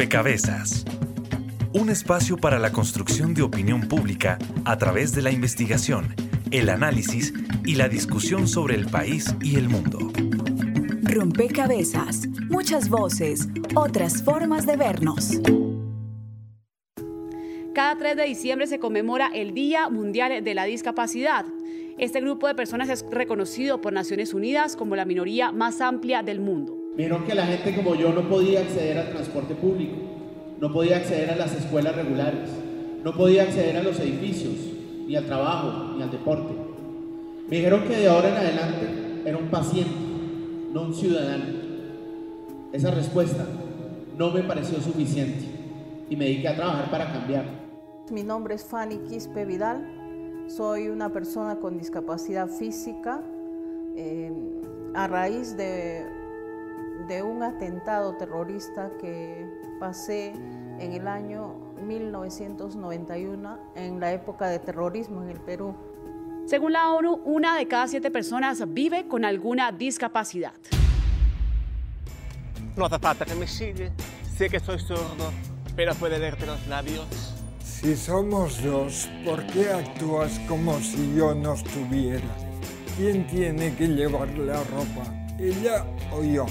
[0.00, 0.86] Rompecabezas.
[1.74, 6.14] Un espacio para la construcción de opinión pública a través de la investigación,
[6.50, 7.34] el análisis
[7.66, 10.10] y la discusión sobre el país y el mundo.
[11.02, 15.38] Rompecabezas, muchas voces, otras formas de vernos.
[17.74, 21.44] Cada 3 de diciembre se conmemora el Día Mundial de la Discapacidad.
[21.98, 26.40] Este grupo de personas es reconocido por Naciones Unidas como la minoría más amplia del
[26.40, 26.79] mundo.
[26.96, 29.96] Vieron que la gente como yo no podía acceder al transporte público,
[30.60, 32.50] no podía acceder a las escuelas regulares,
[33.02, 34.54] no podía acceder a los edificios,
[35.06, 36.52] ni al trabajo, ni al deporte.
[37.48, 38.86] Me dijeron que de ahora en adelante
[39.24, 39.94] era un paciente,
[40.72, 41.44] no un ciudadano.
[42.72, 43.46] Esa respuesta
[44.16, 45.44] no me pareció suficiente
[46.10, 47.44] y me dediqué a trabajar para cambiar.
[48.10, 53.22] Mi nombre es Fanny Quispe Vidal, soy una persona con discapacidad física.
[53.96, 54.32] Eh,
[54.94, 56.19] a raíz de
[57.08, 59.46] de un atentado terrorista que
[59.78, 60.32] pasé
[60.78, 65.74] en el año 1991 en la época de terrorismo en el Perú.
[66.46, 70.54] Según la ONU, una de cada siete personas vive con alguna discapacidad.
[72.76, 73.92] No hace falta que me sigue.
[74.36, 75.32] Sé que soy sordo,
[75.76, 77.06] pero puede leerte los labios.
[77.62, 82.26] Si somos dos, ¿por qué actúas como si yo no estuviera?
[82.96, 85.04] ¿Quién tiene que llevar la ropa?
[85.38, 86.46] ¿Ella o yo?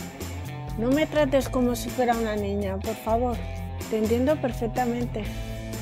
[0.80, 3.36] No me trates como si fuera una niña, por favor.
[3.90, 5.26] Te entiendo perfectamente.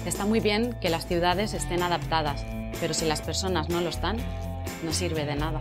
[0.07, 2.43] Está muy bien que las ciudades estén adaptadas,
[2.79, 4.17] pero si las personas no lo están,
[4.83, 5.59] no sirve de nada.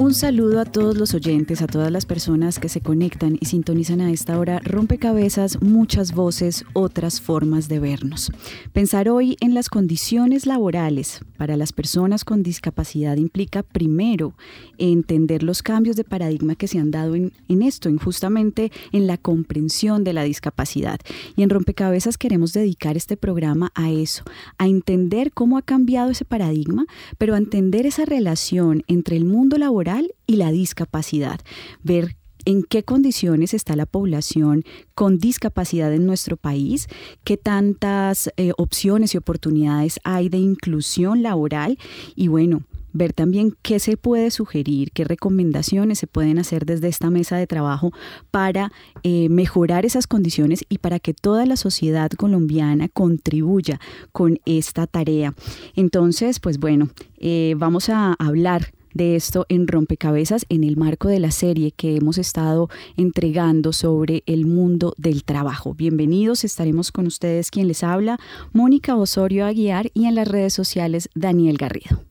[0.00, 4.00] Un saludo a todos los oyentes, a todas las personas que se conectan y sintonizan
[4.00, 4.58] a esta hora.
[4.64, 8.32] Rompecabezas, muchas voces, otras formas de vernos.
[8.72, 14.32] Pensar hoy en las condiciones laborales para las personas con discapacidad implica primero
[14.78, 19.18] entender los cambios de paradigma que se han dado en, esto, en justamente en la
[19.18, 20.98] comprensión de la discapacidad.
[21.36, 24.24] Y en Rompecabezas queremos dedicar este programa a eso,
[24.56, 26.86] a entender cómo ha cambiado ese paradigma,
[27.18, 29.89] pero a entender esa relación entre el mundo laboral
[30.26, 31.40] y la discapacidad,
[31.82, 34.64] ver en qué condiciones está la población
[34.94, 36.88] con discapacidad en nuestro país,
[37.24, 41.78] qué tantas eh, opciones y oportunidades hay de inclusión laboral
[42.14, 42.62] y bueno,
[42.92, 47.46] ver también qué se puede sugerir, qué recomendaciones se pueden hacer desde esta mesa de
[47.46, 47.92] trabajo
[48.30, 53.80] para eh, mejorar esas condiciones y para que toda la sociedad colombiana contribuya
[54.12, 55.34] con esta tarea.
[55.76, 61.20] Entonces, pues bueno, eh, vamos a hablar de esto en Rompecabezas en el marco de
[61.20, 65.74] la serie que hemos estado entregando sobre el mundo del trabajo.
[65.74, 68.18] Bienvenidos, estaremos con ustedes quien les habla,
[68.52, 72.04] Mónica Osorio Aguiar y en las redes sociales Daniel Garrido.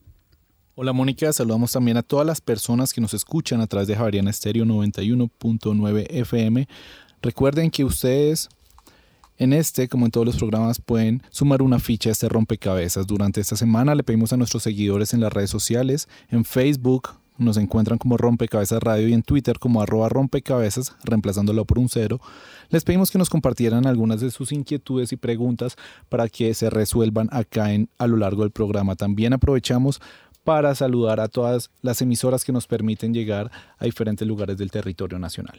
[0.74, 4.30] Hola Mónica, saludamos también a todas las personas que nos escuchan a través de Javariana
[4.30, 6.66] Estéreo 91.9 FM.
[7.20, 8.48] Recuerden que ustedes
[9.40, 13.06] en este, como en todos los programas, pueden sumar una ficha a este rompecabezas.
[13.06, 17.08] Durante esta semana le pedimos a nuestros seguidores en las redes sociales, en Facebook,
[17.38, 22.20] nos encuentran como Rompecabezas Radio y en Twitter como arroba rompecabezas, reemplazándolo por un cero.
[22.68, 25.76] Les pedimos que nos compartieran algunas de sus inquietudes y preguntas
[26.10, 28.94] para que se resuelvan acá en, a lo largo del programa.
[28.94, 30.02] También aprovechamos
[30.44, 35.18] para saludar a todas las emisoras que nos permiten llegar a diferentes lugares del territorio
[35.18, 35.58] nacional.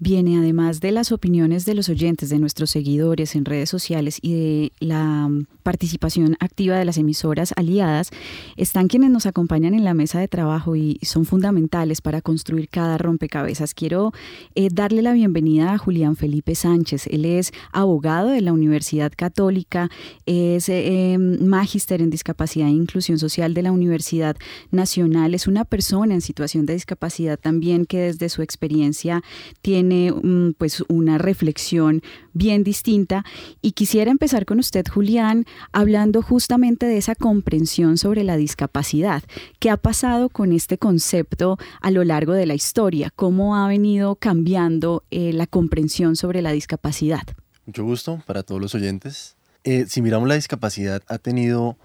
[0.07, 4.35] viene además de las opiniones de los oyentes, de nuestros seguidores en redes sociales y
[4.35, 5.29] de la
[5.65, 8.11] participación activa de las emisoras aliadas,
[8.57, 12.99] están quienes nos acompañan en la mesa de trabajo y son fundamentales para construir cada
[12.99, 13.75] rompecabezas.
[13.75, 14.13] Quiero
[14.55, 17.09] eh, darle la bienvenida a Julián Felipe Sánchez.
[17.09, 19.91] Él es abogado de la Universidad Católica,
[20.25, 24.37] es eh, magíster en discapacidad e inclusión social de la Universidad
[24.71, 29.25] Nacional, es una persona en situación de discapacidad también que desde su experiencia
[29.63, 32.03] tiene mm, pues una reflexión
[32.33, 33.25] bien distinta
[33.63, 39.23] y quisiera empezar con usted Julián hablando justamente de esa comprensión sobre la discapacidad.
[39.59, 43.11] ¿Qué ha pasado con este concepto a lo largo de la historia?
[43.15, 47.23] ¿Cómo ha venido cambiando eh, la comprensión sobre la discapacidad?
[47.65, 49.37] Mucho gusto para todos los oyentes.
[49.65, 51.77] Eh, si miramos la discapacidad ha tenido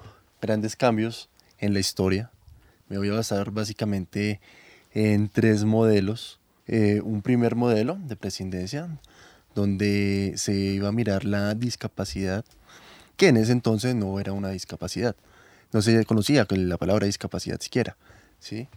[0.42, 2.32] grandes cambios en la historia.
[2.90, 4.42] Me voy a basar básicamente
[4.94, 6.41] en tres modelos.
[6.74, 8.88] Eh, un primer modelo de presidencia
[9.54, 12.46] donde se iba a mirar la discapacidad,
[13.18, 15.18] que en ese entonces no era una discapacidad.
[15.74, 17.98] No se conocía con la palabra discapacidad siquiera.
[18.40, 18.70] ¿sí?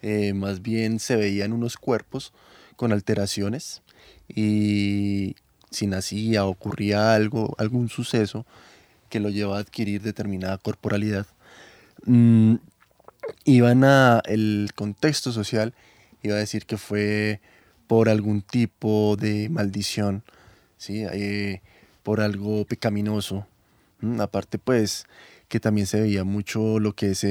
[0.00, 2.32] Eh, más bien se veían unos cuerpos
[2.76, 3.82] con alteraciones
[4.28, 5.36] y
[5.70, 8.46] si nacía, ocurría algo, algún suceso
[9.10, 11.26] que lo llevaba a adquirir determinada corporalidad,
[12.06, 12.54] mm,
[13.44, 15.74] iban a, el contexto social
[16.22, 17.40] iba a decir que fue
[17.86, 20.22] por algún tipo de maldición,
[20.78, 21.04] ¿sí?
[21.12, 21.60] Eh,
[22.02, 23.46] por algo pecaminoso.
[24.18, 25.06] Aparte, pues,
[25.48, 27.26] que también se veía mucho lo que es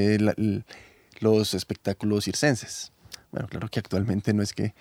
[1.20, 2.92] los espectáculos circenses.
[3.32, 4.74] Bueno, claro que actualmente no es que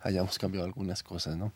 [0.00, 1.52] hayamos cambiado algunas cosas, ¿no?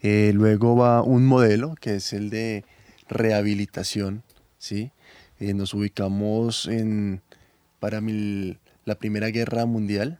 [0.00, 2.64] Eh, luego va un modelo que es el de
[3.08, 4.22] rehabilitación,
[4.58, 4.92] ¿sí?
[5.38, 7.22] Eh, nos ubicamos en,
[7.78, 10.18] para la Primera Guerra Mundial,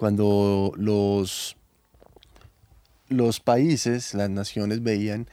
[0.00, 1.58] cuando los,
[3.10, 5.28] los países, las naciones veían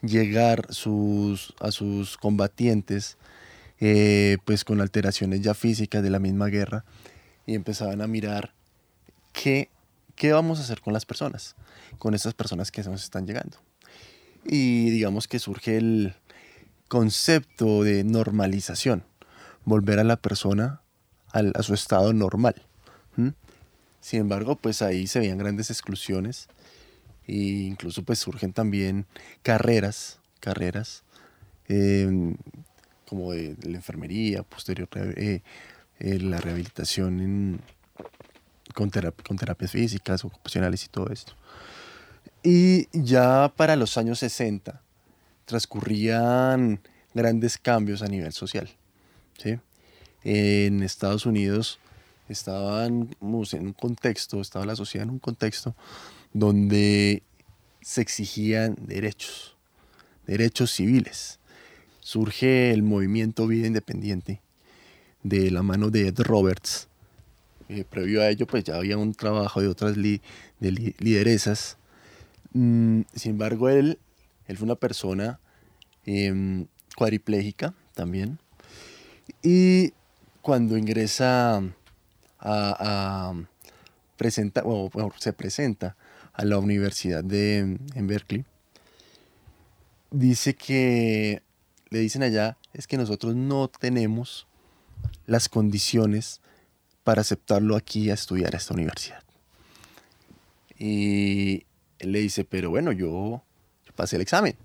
[0.00, 3.18] llegar sus, a sus combatientes
[3.78, 6.86] eh, pues con alteraciones ya físicas de la misma guerra
[7.44, 8.54] y empezaban a mirar
[9.34, 9.68] qué,
[10.14, 11.54] qué vamos a hacer con las personas,
[11.98, 13.58] con esas personas que nos están llegando.
[14.46, 16.14] Y digamos que surge el
[16.88, 19.04] concepto de normalización,
[19.66, 20.80] volver a la persona
[21.32, 22.54] a su estado normal.
[24.00, 26.48] Sin embargo, pues ahí se veían grandes exclusiones
[27.26, 29.06] e incluso pues surgen también
[29.42, 31.02] carreras, carreras
[31.68, 32.36] em,
[33.08, 35.42] como de, la enfermería, posterior eh,
[35.98, 37.60] eh, la rehabilitación
[38.74, 41.32] con, con terapias físicas, ocupacionales y todo esto.
[42.42, 44.80] Y ya para los años 60
[45.46, 46.80] transcurrían
[47.14, 48.68] grandes cambios a nivel social.
[49.38, 49.58] ¿sí?
[50.22, 51.80] En Estados Unidos
[52.28, 55.74] estaban en un contexto, estaba la sociedad en un contexto
[56.32, 57.22] donde
[57.80, 59.56] se exigían derechos,
[60.26, 61.38] derechos civiles.
[62.00, 64.40] Surge el movimiento Vida Independiente
[65.22, 66.88] de la mano de Ed Roberts.
[67.68, 70.20] Eh, previo a ello, pues ya había un trabajo de otras de
[70.60, 71.78] lideresas.
[72.52, 73.98] Mm, sin embargo, él,
[74.46, 75.40] él fue una persona
[76.04, 78.38] em, cuadriplégica también.
[79.42, 79.92] Y
[80.42, 81.62] cuando ingresa
[82.40, 83.34] a,
[84.16, 85.96] presenta, o, se presenta
[86.32, 88.44] a la Universidad de en Berkeley,
[90.10, 91.42] dice que
[91.90, 94.46] le dicen allá es que nosotros no tenemos
[95.26, 96.40] las condiciones
[97.04, 99.22] para aceptarlo aquí a estudiar a esta universidad.
[100.78, 101.64] Y
[101.98, 103.42] él le dice, pero bueno, yo,
[103.94, 104.56] pasé el examen.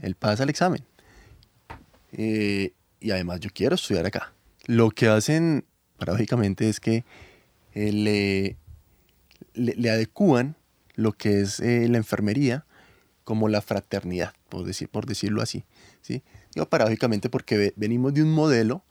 [0.00, 0.82] Él pasa el examen.
[2.12, 4.32] Eh, y además yo quiero estudiar acá.
[4.66, 5.64] Lo que hacen
[5.98, 7.04] paradójicamente es que
[7.74, 8.56] eh, le,
[9.54, 10.56] le, adecúan
[10.94, 12.64] lo que es eh, la enfermería
[13.24, 15.64] como la fraternidad, por, decir, por decirlo así.
[16.00, 16.22] ¿sí?
[16.54, 18.84] Digo paradójicamente porque venimos de un modelo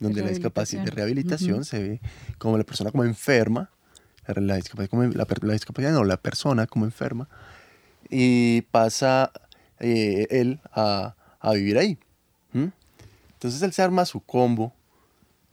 [0.00, 2.00] donde la discapacidad de rehabilitación se ve
[2.38, 3.70] como la persona como enferma,
[4.26, 7.28] la discapacidad, como, la, discapacidad no, la persona como enferma,
[8.10, 9.32] y pasa
[9.78, 11.98] eh, él a, a, vivir ahí.
[12.52, 14.74] Entonces él se arma su combo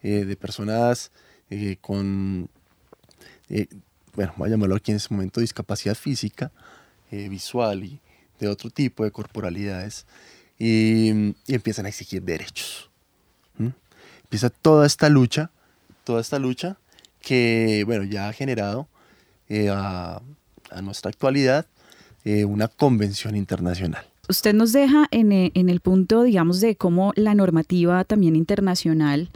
[0.04, 1.12] de personas
[1.82, 2.50] con
[3.50, 3.68] eh,
[4.16, 6.52] bueno, voy a llamarlo aquí en ese momento, discapacidad física,
[7.12, 8.00] eh, visual y
[8.40, 10.06] de otro tipo de corporalidades,
[10.58, 12.90] y, empiezan a exigir derechos.
[14.24, 15.52] Empieza toda esta lucha,
[16.04, 16.78] toda esta lucha
[17.22, 18.88] que, bueno, ya ha generado
[19.48, 20.22] eh, a,
[20.82, 21.68] nuestra actualidad
[22.26, 24.08] una convención internacional.
[24.28, 29.30] Usted nos deja en, en, el punto, digamos, de cómo la normativa también internacional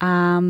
[0.00, 0.40] ha,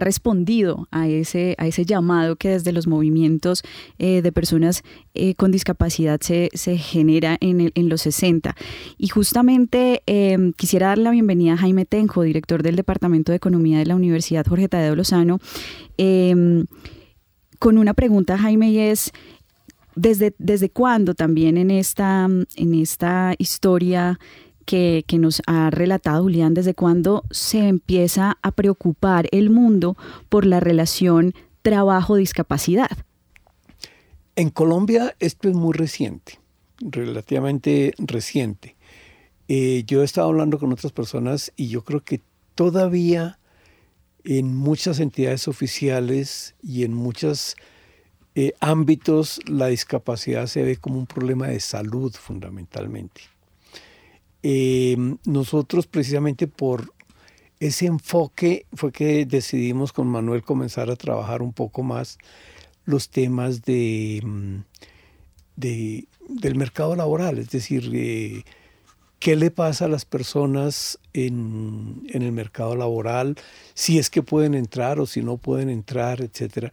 [0.00, 3.62] respondido a ese, llamado que desde los movimientos
[3.98, 4.82] eh, de personas
[5.14, 8.54] eh, con discapacidad se, genera en, los 60.
[8.98, 13.78] Y justamente em, quisiera dar la bienvenida a Jaime Tenjo, director del Departamento de Economía
[13.78, 15.38] de la Universidad Jorge Tadeo Lozano,
[15.96, 16.66] em,
[17.58, 19.12] con una pregunta, Jaime, y es...
[20.00, 24.16] ¿Desde, ¿Desde cuándo también en esta historia
[24.68, 29.96] que, nos ha relatado Julián, desde cuándo se empieza a preocupar el mundo
[30.28, 31.32] por la relación
[31.62, 32.90] trabajo-discapacidad.
[34.36, 36.38] En Colombia esto es muy reciente,
[36.80, 38.76] relativamente reciente.
[39.48, 42.20] Eh, yo he estado hablando con otras personas y yo creo que
[42.54, 43.38] todavía
[44.24, 47.56] en muchas entidades oficiales y en muchos
[48.34, 53.22] eh, ámbitos la discapacidad se ve como un problema de salud fundamentalmente.
[54.42, 56.92] Em, nosotros precisamente por
[57.60, 62.18] ese enfoque fue que decidimos con Manuel comenzar a trabajar un poco más
[62.84, 64.58] los temas de, mm,
[65.56, 68.44] del mercado laboral, es decir, eh,
[69.18, 73.36] qué le pasa a las personas en, el mercado laboral,
[73.74, 76.72] si es que pueden entrar o si no pueden entrar, etc.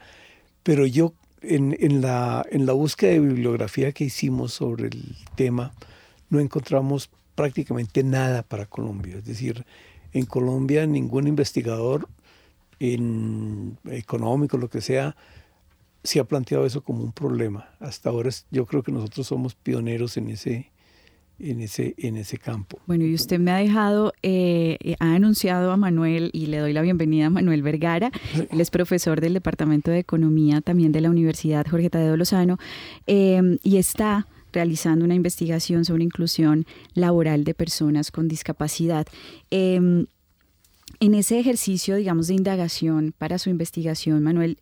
[0.63, 5.73] Pero yo en, en, la, en la búsqueda de bibliografía que hicimos sobre el tema,
[6.29, 9.17] no encontramos prácticamente nada para Colombia.
[9.17, 9.65] Es decir,
[10.13, 12.07] en Colombia ningún investigador
[12.79, 15.15] en económico, lo que sea,
[16.03, 17.69] se ha planteado eso como un problema.
[17.79, 20.71] Hasta ahora yo creo que nosotros somos pioneros en ese,
[21.39, 22.79] en ese, en ese campo.
[22.85, 26.81] Bueno, y usted me ha dejado, eh, ha anunciado a Manuel, y le doy la
[26.81, 28.11] bienvenida a Manuel Vergara,
[28.51, 32.57] él es profesor del Departamento de Economía también de la Universidad Jorge Tadeo Lozano,
[33.07, 39.05] eh, y está realizando una investigación sobre inclusión laboral de personas con discapacidad.
[39.51, 40.07] Em,
[40.99, 44.57] en ese ejercicio, digamos, de indagación para su investigación, Manuel,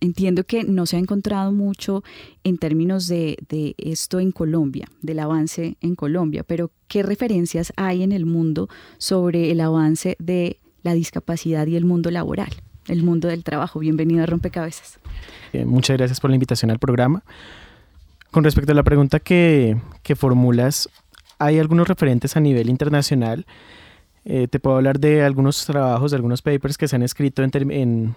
[0.00, 2.02] entiendo que no se ha encontrado mucho
[2.44, 3.36] en términos de,
[3.78, 9.50] esto en Colombia, del avance en Colombia, pero ¿qué referencias hay en el mundo sobre
[9.50, 12.50] el avance de la discapacidad y el mundo laboral,
[12.88, 13.78] el mundo del trabajo?
[13.78, 14.98] Bienvenido a Rompecabezas.
[15.52, 17.22] Eh, muchas gracias por la invitación al programa.
[18.32, 19.76] Con respecto a la pregunta que,
[20.16, 20.88] formulas,
[21.38, 23.44] hay algunos referentes a nivel internacional.
[24.24, 28.14] Eh, te puedo hablar de algunos trabajos, de algunos papers que se han escrito en,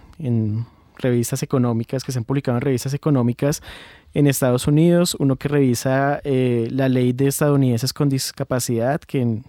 [0.96, 3.62] revistas económicas, que se han publicado en revistas económicas
[4.14, 5.14] en Estados Unidos.
[5.18, 9.44] Uno que revisa eh, la ley de estadounidenses con discapacidad, que en,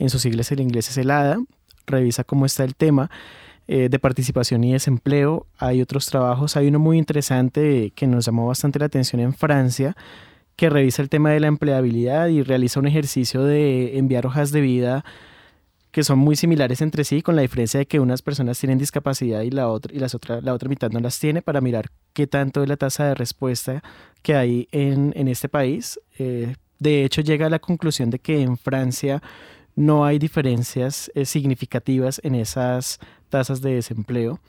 [0.00, 1.38] en sus siglas en inglés es el ADA,
[1.86, 3.12] revisa cómo está el tema.
[3.72, 5.46] Eh, de participación y desempleo.
[5.56, 9.96] Hay otros trabajos, hay uno muy interesante que nos llamó bastante la atención en Francia,
[10.56, 14.60] que revisa el tema de la empleabilidad y realiza un ejercicio de enviar hojas de
[14.60, 15.04] vida
[15.92, 19.42] que son muy similares entre sí, con la diferencia de que unas personas tienen discapacidad
[19.42, 22.26] y la otra, y las otra, la otra mitad no las tiene, para mirar qué
[22.26, 23.84] tanto es la tasa de respuesta
[24.22, 26.00] que hay en, en este país.
[26.18, 29.22] Eh, de hecho, llega a la conclusión de que en Francia
[29.76, 32.98] no hay diferencias eh, significativas en esas
[33.30, 34.40] tasas de desempleo.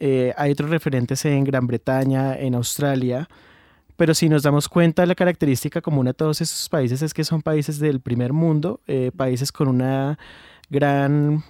[0.00, 3.28] Eh, hay otros referentes en Gran Bretaña, en Australia,
[3.96, 7.42] pero si nos damos cuenta, la característica común a todos esos países es que son
[7.42, 10.18] países del primer mundo, eh, países con una
[10.68, 11.44] gran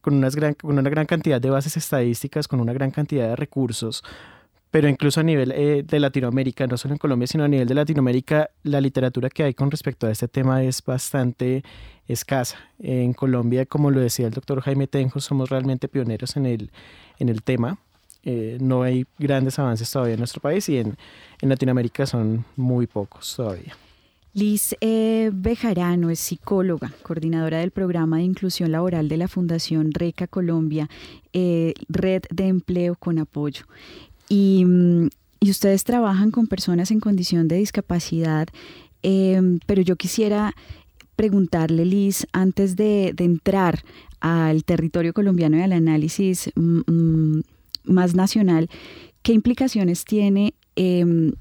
[0.00, 3.36] con, unas gran, con una gran cantidad de bases estadísticas, con una gran cantidad de
[3.36, 4.04] recursos,
[4.70, 7.74] pero incluso a nivel eh, de Latinoamérica, no solo en Colombia, sino a nivel de
[7.74, 11.62] Latinoamérica, la literatura que hay con respecto a este tema es bastante
[12.06, 12.58] escasa.
[12.78, 16.70] En Colombia, como lo decía el doctor Jaime Tenjo, somos realmente pioneros en el,
[17.18, 17.78] en el tema.
[18.24, 20.96] Eh, no hay grandes avances todavía en nuestro país y en,
[21.40, 23.74] en Latinoamérica son muy pocos todavía.
[24.34, 30.26] Liz eh, Bejarano es psicóloga, coordinadora del programa de inclusión laboral de la Fundación RECA
[30.26, 30.88] Colombia,
[31.32, 33.64] Red de Empleo con Apoyo.
[34.30, 35.08] Mm,
[35.40, 38.48] y, ustedes trabajan con personas en condición de discapacidad,
[39.02, 40.54] em, pero yo quisiera
[41.16, 43.82] preguntarle, Liz, antes de, entrar
[44.20, 47.42] al territorio colombiano y al análisis mm, mm,
[47.84, 48.68] más nacional,
[49.22, 50.54] ¿qué implicaciones tiene?
[50.76, 51.32] Em,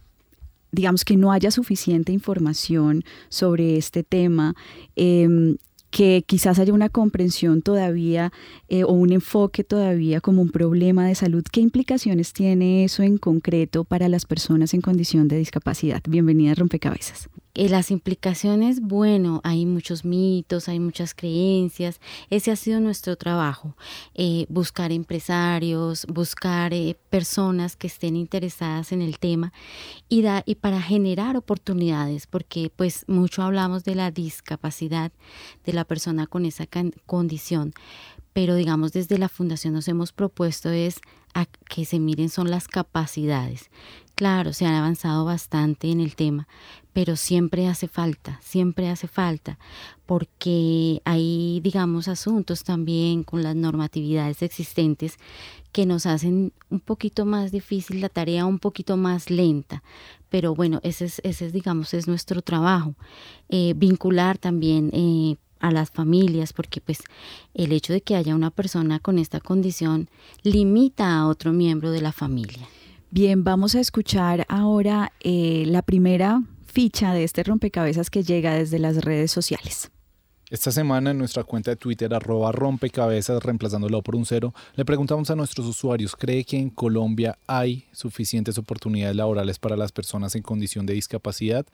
[0.72, 4.56] digamos que no haya suficiente información sobre este tema,
[4.96, 5.58] em,
[5.98, 8.32] que quizás haya una comprensión todavía
[8.68, 11.44] eh, o un enfoque todavía como un problema de salud.
[11.52, 16.04] ¿Qué implicaciones tiene eso en concreto para las personas en condición de discapacidad?
[16.08, 17.30] Bienvenida a Rompecabezas.
[17.58, 22.00] Eh, las implicaciones, bueno, hay muchos mitos, hay muchas creencias.
[22.30, 23.76] Ese ha sido nuestro trabajo,
[24.14, 26.72] eh, buscar empresarios, buscar
[27.10, 29.54] personas que estén interesadas en el tema
[30.08, 30.24] y,
[30.62, 35.12] para generar oportunidades, porque pues mucho hablamos de la discapacidad,
[35.66, 36.68] de la persona con esa
[37.08, 37.74] condición.
[38.34, 41.02] Pero digamos, desde la fundación nos hemos propuesto es
[41.70, 43.72] que se miren son las capacidades.
[44.18, 46.48] Claro, se han avanzado bastante en el tema,
[46.92, 49.60] pero siempre hace falta, siempre hace falta,
[50.08, 55.20] porque hay, digamos, asuntos también con las normatividades existentes
[55.72, 59.84] que nos hacen un poquito más difícil la tarea, un poquito más lenta.
[60.30, 62.96] Pero bueno, ese es, ese digamos, es nuestro trabajo.
[63.50, 67.04] Eh, vincular también eh, a las familias, porque pues
[67.54, 70.10] el hecho de que haya una persona con esta condición
[70.42, 72.68] limita a otro miembro de la familia.
[73.20, 78.78] Bien, vamos a escuchar ahora eh, la primera ficha de este rompecabezas que llega desde
[78.78, 79.90] las redes sociales.
[80.52, 85.32] Esta semana en nuestra cuenta de Twitter, arroba rompecabezas, reemplazándolo por un cero, le preguntamos
[85.32, 90.44] a nuestros usuarios, ¿cree que en Colombia hay suficientes oportunidades laborales para las personas en
[90.44, 91.66] condición de discapacidad?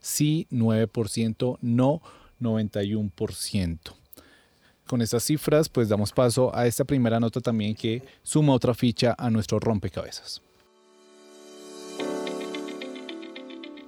[0.00, 2.02] Sí, 9%, no,
[2.42, 3.78] 91%.
[4.86, 9.14] Con estas cifras, pues damos paso a esta primera nota también que suma otra ficha
[9.16, 10.42] a nuestro rompecabezas.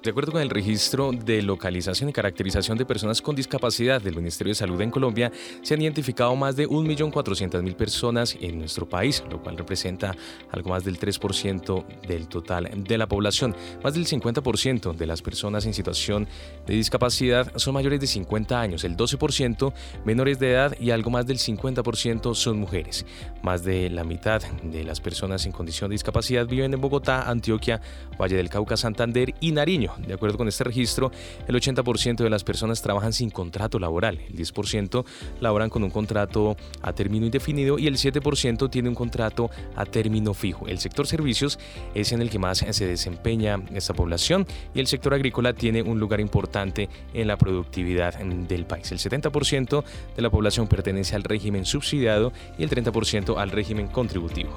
[0.03, 4.51] De acuerdo con el registro de localización y caracterización de personas con discapacidad del Ministerio
[4.51, 5.31] de Salud en Colombia,
[5.61, 10.13] se han identificado más de 1.400.000 personas en nuestro país, lo cual representa
[10.51, 13.55] algo más del 3% del total de la población.
[13.81, 16.27] Más del 50% de las personas en situación
[16.67, 21.25] de discapacidad son mayores de 50 años, el 12% menores de edad y algo más
[21.27, 23.05] del 50% son mujeres.
[23.41, 27.79] Más de la mitad de las personas en condición de discapacidad viven en Bogotá, Antioquia,
[28.19, 29.92] Valle del Cauca, Santander y Nariño.
[29.97, 31.11] De acuerdo con este registro,
[31.47, 35.05] el 80% de las personas trabajan sin contrato laboral, el 10%
[35.39, 40.33] laboran con un contrato a término indefinido y el 7% tiene un contrato a término
[40.33, 40.67] fijo.
[40.67, 41.59] El sector servicios
[41.93, 45.99] es en el que más se desempeña esta población y el sector agrícola tiene un
[45.99, 48.91] lugar importante en la productividad del país.
[48.91, 49.83] El 70%
[50.15, 54.51] de la población pertenece al régimen subsidiado y el 30% al régimen contributivo.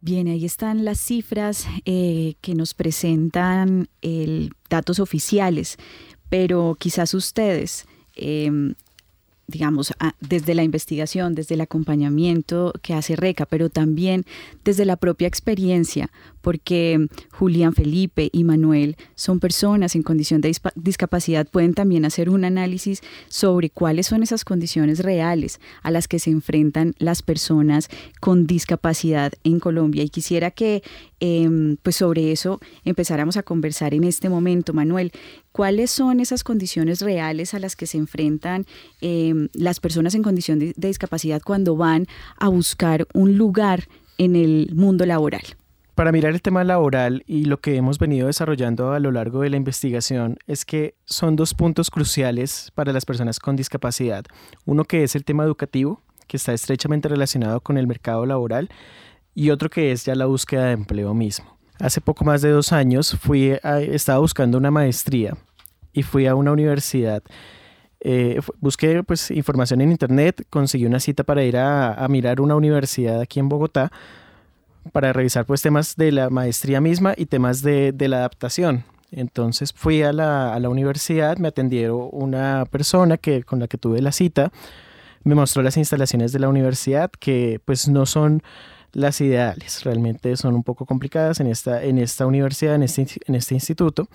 [0.00, 3.88] Bien, ahí están las cifras eh, que nos presentan
[4.70, 5.76] datos oficiales,
[6.28, 8.74] pero quizás ustedes em,
[9.48, 14.26] digamos, desde la investigación, desde el acompañamiento que hace RECA, pero también
[14.62, 16.10] desde la propia experiencia,
[16.48, 22.42] porque Julián Felipe y Manuel son personas en condición de discapacidad, pueden también hacer un
[22.42, 28.46] análisis sobre cuáles son esas condiciones reales a las que se enfrentan las personas con
[28.46, 30.02] discapacidad en Colombia.
[30.02, 30.82] Y quisiera que
[31.20, 34.72] em, pues sobre eso empezáramos a conversar en este momento.
[34.72, 35.12] Manuel,
[35.52, 38.64] ¿cuáles son esas condiciones reales a las que se enfrentan
[39.02, 42.06] em, las personas en condición de discapacidad cuando van
[42.38, 43.86] a buscar un lugar
[44.16, 45.42] en el mundo laboral?
[45.98, 49.50] Para mirar el tema laboral y lo que hemos venido desarrollando a lo largo de
[49.50, 54.24] la investigación es que son dos puntos cruciales para las personas con discapacidad.
[54.64, 58.68] Uno que es el tema educativo, que está estrechamente relacionado con el mercado laboral,
[59.34, 61.58] y otro que es ya la búsqueda de empleo mismo.
[61.80, 63.58] Hace poco más de dos años fui
[63.90, 65.36] estaba buscando una maestría
[65.92, 67.24] y fui a una universidad.
[67.98, 72.54] Eh, busqué pues, información en internet, conseguí una cita para ir a, a mirar una
[72.54, 73.90] universidad aquí en Bogotá
[74.88, 78.84] para revisar pues temas de la maestría misma y temas de, la adaptación.
[79.10, 83.78] Entonces fui a la, a la, universidad, me atendieron una persona que, con la que
[83.78, 84.52] tuve la cita,
[85.24, 88.42] me mostró las instalaciones de la universidad que pues no son
[88.92, 93.34] las ideales, realmente son un poco complicadas en esta, en esta universidad, en este, en
[93.34, 94.08] este instituto.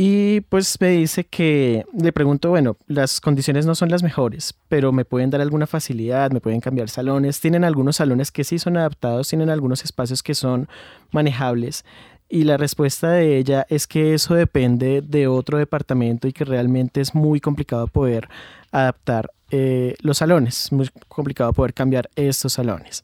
[0.00, 4.92] Y pues me dice que le pregunto, bueno, las condiciones no son las mejores, pero
[4.92, 7.40] me pueden dar alguna facilidad, me pueden cambiar salones.
[7.40, 10.68] Tienen algunos salones que sí son adaptados, tienen algunos espacios que son
[11.10, 11.84] manejables.
[12.28, 17.00] Y la respuesta de ella es que eso depende de otro departamento y que realmente
[17.00, 18.28] es muy complicado poder
[18.70, 23.02] adaptar eh, los salones, muy complicado poder cambiar estos salones.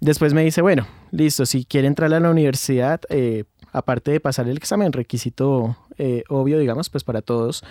[0.00, 3.44] Después me dice, bueno, listo, si quiere entrar a la universidad, eh,
[3.78, 7.62] aparte de pasar el examen, requisito eh, obvio, digamos, pues para todos,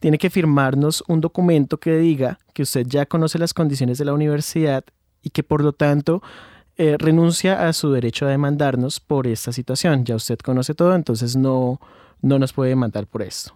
[0.00, 4.12] tiene que firmarnos un documento que diga que usted ya conoce las condiciones de la
[4.12, 4.84] universidad
[5.22, 6.22] y que por lo tanto
[6.76, 10.04] eh, renuncia a su derecho a demandarnos por esta situación.
[10.04, 11.80] Ya usted conoce todo, entonces no,
[12.20, 13.54] no nos puede demandar por esto.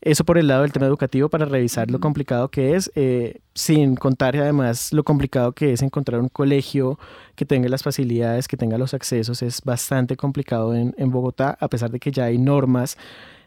[0.00, 3.96] Eso por el lado del tema educativo para revisar lo complicado que es, eh, sin
[3.96, 6.98] contar además lo complicado que es encontrar un colegio
[7.36, 9.42] que tenga las facilidades, que tenga los accesos.
[9.42, 12.98] Es bastante complicado en, Bogotá, a pesar de que ya hay normas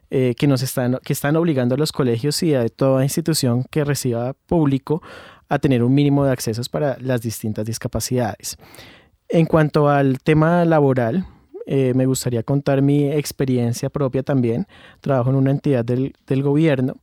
[0.09, 3.83] eh, que nos están, que están obligando a los colegios y a toda institución que
[3.83, 5.03] reciba público
[5.49, 8.57] a tener un mínimo de accesos para las distintas discapacidades.
[9.29, 11.25] En cuanto al tema laboral,
[11.69, 14.65] eh, me gustaría contar mi experiencia propia también.
[15.01, 16.95] Trabajo en una entidad del, gobierno.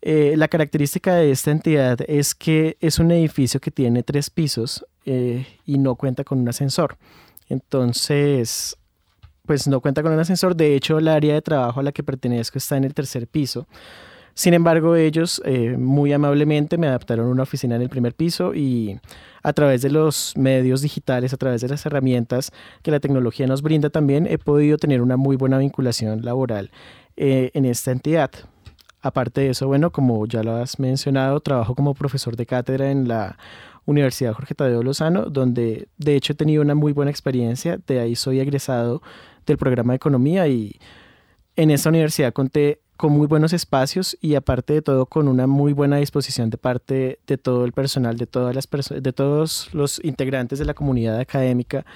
[0.00, 4.86] Eh, la característica de esta entidad es que es un edificio que tiene tres pisos
[5.04, 6.96] eh, y no cuenta con un ascensor.
[7.48, 8.76] Entonces,
[9.44, 10.54] pues no cuenta con un ascensor.
[10.54, 13.66] De hecho, el área de trabajo a la que pertenezco está en el tercer piso.
[14.38, 19.00] Sin embargo, ellos eh, muy amablemente me adaptaron una oficina en el primer piso y
[19.42, 22.52] a través de los medios digitales, a través de las herramientas
[22.84, 26.70] que la tecnología nos brinda también, he podido tener una muy buena vinculación laboral
[27.16, 28.30] eh, en esta entidad.
[29.02, 33.08] Aparte de eso, bueno, como ya lo has mencionado, trabajo como profesor de cátedra en
[33.08, 33.36] la
[33.86, 37.80] Universidad Jorge Tadeo Lozano, donde de hecho he tenido una muy buena experiencia.
[37.88, 39.02] De ahí soy egresado
[39.46, 40.78] del programa de economía y
[41.56, 45.72] en esa universidad conté con muy buenos espacios y aparte de todo con una muy
[45.72, 50.04] buena disposición de parte de todo el personal, de todas las personas, de todos los
[50.04, 51.86] integrantes de la comunidad académica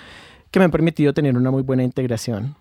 [0.52, 2.54] que me han permitido tener una muy buena integración.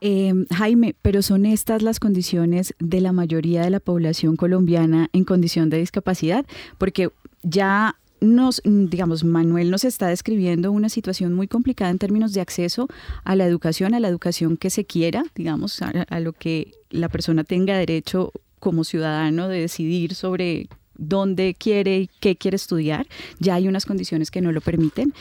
[0.00, 5.24] Em, Jaime, pero son estas las condiciones de la mayoría de la población colombiana en
[5.24, 6.46] condición de discapacidad,
[6.78, 7.10] porque
[7.42, 12.88] ya nos, digamos, Manuel nos está describiendo una situación muy complicada en términos de acceso
[13.24, 17.44] a la educación, a la educación que se quiera, digamos, a lo que la persona
[17.44, 23.06] tenga derecho como ciudadano de decidir sobre dónde quiere y qué quiere estudiar.
[23.38, 25.12] Ya hay unas condiciones que no lo permiten.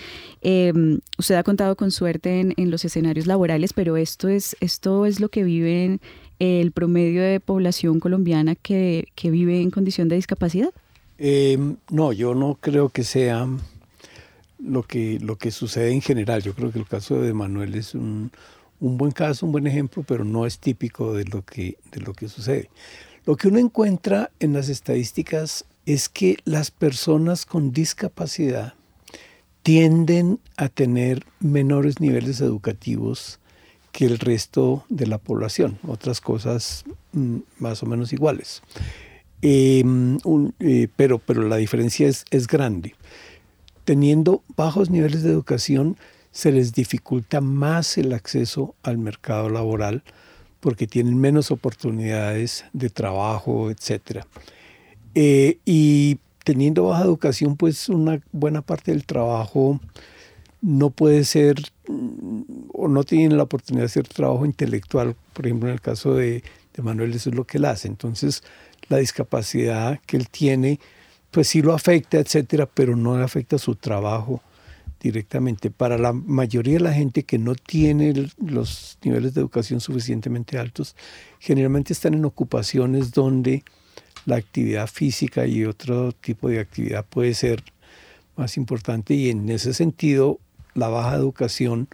[0.41, 5.19] Em, usted ha contado con suerte en, los escenarios laborales, pero esto es, esto es
[5.19, 5.99] lo que vive
[6.39, 10.69] el promedio de población colombiana que, vive en condición de discapacidad.
[11.23, 13.47] Em, no, yo no creo que sea
[14.57, 16.41] lo que, lo que sucede en general.
[16.41, 18.31] Yo creo que el caso de Manuel es un,
[18.79, 22.13] un buen caso, un buen ejemplo, pero no es típico de lo que, de lo
[22.13, 22.71] que sucede.
[23.27, 28.73] Lo que uno encuentra en las estadísticas es que las personas con discapacidad
[29.61, 33.39] tienden a tener menores niveles educativos
[33.91, 38.63] que el resto de la población, otras cosas mm, más o menos iguales.
[39.41, 40.17] Em,
[40.59, 42.95] eh, pero, pero la diferencia es, es grande.
[43.85, 45.97] Teniendo bajos niveles de educación,
[46.31, 50.03] se les dificulta más el acceso al mercado laboral
[50.61, 54.23] porque tienen menos oportunidades de trabajo, etc.
[55.15, 59.79] Eh, y teniendo baja educación, pues una buena parte del trabajo
[60.61, 61.55] no puede ser
[61.87, 62.41] mm,
[62.73, 65.15] o no tienen la oportunidad de hacer trabajo intelectual.
[65.33, 66.43] Por ejemplo, en el caso de,
[66.75, 67.87] de Manuel, eso es lo que él hace.
[67.87, 68.43] Entonces,
[68.91, 70.79] la discapacidad que él tiene,
[71.31, 74.41] pues sí lo afecta, etcétera, pero no afecta su trabajo
[74.99, 75.71] directamente.
[75.71, 80.95] Para la mayoría de la gente que no tiene los niveles de educación suficientemente altos,
[81.39, 83.63] generalmente están en ocupaciones donde
[84.25, 87.63] la actividad física y otro tipo de actividad puede ser
[88.35, 90.39] más importante y en ese sentido
[90.73, 91.87] la baja educación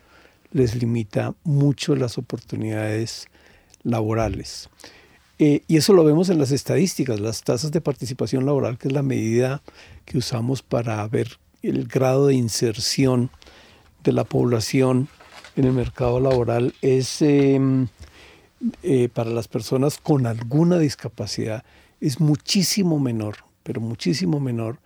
[0.51, 3.27] les limita mucho las oportunidades
[3.83, 4.69] laborales.
[5.39, 8.93] Eh, y eso lo vemos en las estadísticas, las tasas de participación laboral, que es
[8.93, 9.61] la medida
[10.05, 13.29] que usamos para ver el grado de inserción
[14.03, 15.09] de la población
[15.55, 17.87] en el mercado laboral es em,
[18.83, 21.63] eh, para las personas con alguna discapacidad
[21.99, 24.79] es muchísimo menor, pero muchísimo menor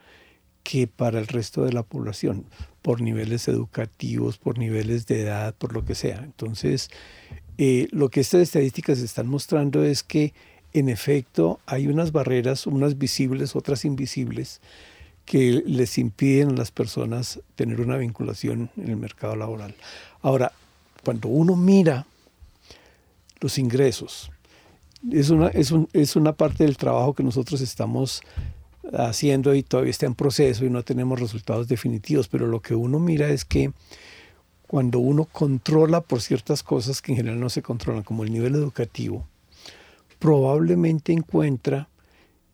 [0.63, 2.45] que para el resto de la población,
[2.82, 6.21] por niveles educativos, por niveles de edad, por lo que sea.
[6.24, 6.89] Entonces,
[7.58, 10.34] eh, lo que estas estadísticas están mostrando es que,
[10.74, 14.62] en efecto, hay unas barreras, unas visibles, otras invisibles,
[15.26, 19.76] que les impiden a las personas tener una vinculación en el mercado laboral.
[20.21, 20.52] Ahora,
[21.04, 22.06] cuando uno mira
[23.39, 24.32] los ingresos,
[25.12, 28.21] es una, es, es una parte del trabajo que nosotros estamos
[28.93, 32.99] haciendo y todavía está en proceso y no tenemos resultados definitivos, pero lo que uno
[32.99, 33.71] mira es que
[34.67, 38.55] cuando uno controla por ciertas cosas que en general no se controlan, como el nivel
[38.55, 39.27] educativo,
[40.19, 41.89] probablemente encuentra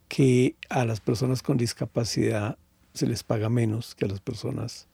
[0.07, 2.57] que a las personas con discapacidad
[2.93, 4.87] se les paga menos que a las personas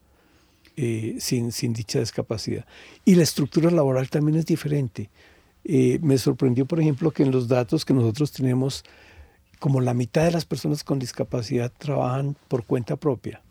[0.76, 2.66] eh, sin, dicha discapacidad.
[3.06, 5.10] Y la estructura laboral también es diferente.
[5.64, 8.84] Eh, me sorprendió, por ejemplo, que en los datos que nosotros tenemos,
[9.64, 13.42] como la mitad de las personas con discapacidad trabajan por cuenta propia.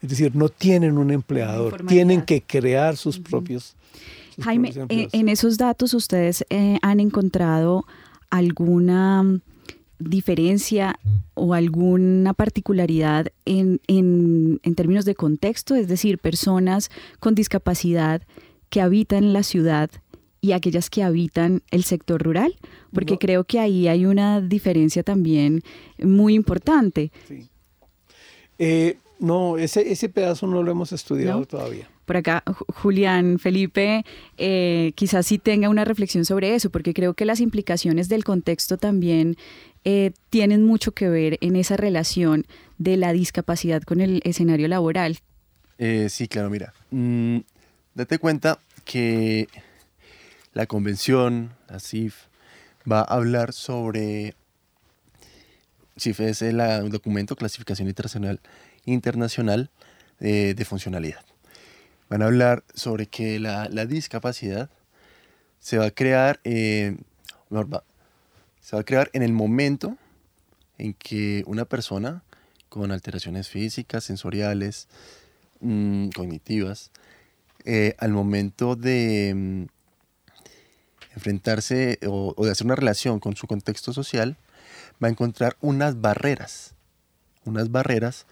[0.00, 3.74] Es decir, no tienen un empleador, tienen que crear sus propios.
[4.40, 6.44] Jaime, eh, en esos datos ustedes
[6.82, 7.84] han encontrado
[8.30, 9.40] alguna
[9.98, 11.00] diferencia
[11.34, 18.22] o alguna particularidad en, en, en, términos de contexto, es decir, personas con discapacidad
[18.70, 19.90] que habitan la ciudad
[20.40, 22.56] y aquellas que habitan el sector rural,
[22.92, 25.62] porque creo que ahí hay una diferencia también
[25.98, 27.10] muy importante.
[28.58, 34.04] Eh, no, ese, ese pedazo no lo hemos estudiado todavía por acá, Julián, Felipe,
[34.38, 38.78] eh, quizás sí tenga una reflexión sobre eso, porque creo que las implicaciones del contexto
[38.78, 39.36] también
[39.84, 42.46] eh, tienen mucho que ver en esa relación
[42.78, 45.18] de la discapacidad con el escenario laboral.
[45.78, 46.72] Eh, sí, claro, mira.
[46.90, 47.38] Mm,
[47.94, 49.48] date cuenta que
[50.56, 52.16] la convención, la CIF,
[52.90, 54.34] va a hablar sobre.
[55.98, 56.56] CIF es el
[56.88, 58.40] documento Clasificación Internacional,
[58.86, 59.70] internacional
[60.18, 61.20] de funcionalidad.
[62.08, 64.70] Van a hablar sobre que la, discapacidad
[65.60, 66.40] se va a crear.
[66.44, 66.96] Eh,
[68.60, 69.98] se va a crear en el momento
[70.78, 72.22] en que una persona
[72.70, 74.88] con alteraciones físicas, sensoriales,
[75.60, 76.92] mm, cognitivas,
[77.66, 79.75] eh, al momento de mm,
[81.16, 84.36] enfrentarse o, de hacer una relación con su contexto social,
[85.02, 86.74] va a encontrar unas barreras,
[87.44, 88.26] unas barreras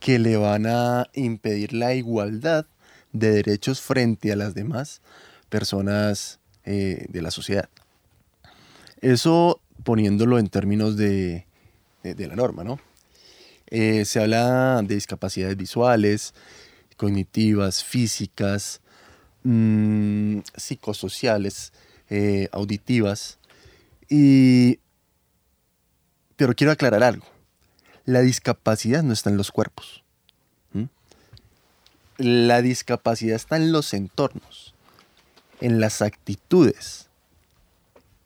[0.00, 2.66] que le van a impedir la igualdad
[3.12, 5.00] de derechos frente a las demás
[5.48, 7.68] personas eh, de la sociedad.
[9.00, 11.46] Eso poniéndolo en términos de,
[12.02, 12.80] la norma, ¿no?
[13.70, 16.34] Eh, se habla de discapacidades visuales,
[16.96, 18.80] cognitivas, físicas,
[19.44, 21.72] mm, psicosociales,
[22.10, 23.38] eh, auditivas.
[24.08, 24.78] Y,
[26.36, 27.26] pero quiero aclarar algo.
[28.04, 30.04] La discapacidad no está en los cuerpos.
[32.18, 34.74] La discapacidad está en los entornos,
[35.60, 37.10] en las actitudes.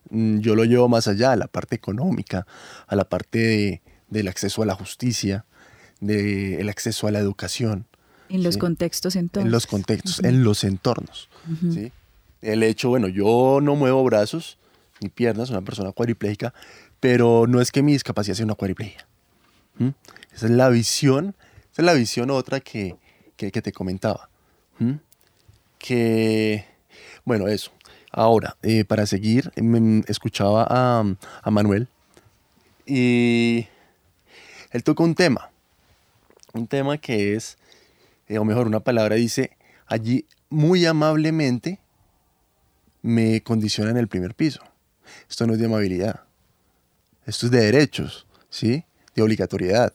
[0.08, 2.46] Mm, yo lo llevo más allá, a la parte económica,
[2.86, 5.44] a la parte del acceso a la justicia,
[6.00, 7.86] del acceso a la educación.
[8.30, 9.44] En los contextos entonces.
[9.46, 11.28] En los contextos, en los entornos.
[11.60, 11.92] ¿sí?
[12.42, 14.58] El hecho, bueno, yo no muevo brazos
[15.00, 16.52] ni piernas, soy una persona cuadriplégica,
[17.00, 19.06] pero no es que mi discapacidad sea una cuadriplegia.
[20.32, 21.34] Esa es la visión,
[21.72, 22.96] esa es la visión otra que,
[23.36, 24.28] te comentaba.
[25.78, 26.64] Que,
[27.24, 27.72] bueno, eso.
[28.10, 29.50] Ahora, eh, para seguir,
[30.06, 31.04] escuchaba a,
[31.42, 31.88] a Manuel
[32.84, 33.66] y
[34.70, 35.50] él tocó un tema,
[36.52, 37.58] un tema que es,
[38.28, 41.78] eh, o mejor, una palabra dice, allí muy amablemente
[43.02, 44.60] me condiciona en el primer piso.
[45.28, 46.22] Esto no es de amabilidad.
[47.26, 48.84] Esto es de derechos, ¿sí?
[49.14, 49.92] De obligatoriedad.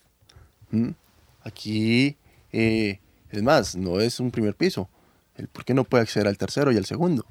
[1.44, 2.18] Aquí,
[2.52, 3.00] eh,
[3.32, 4.90] es más, no es un primer piso.
[5.36, 7.26] El por qué no puede acceder al tercero y al segundo.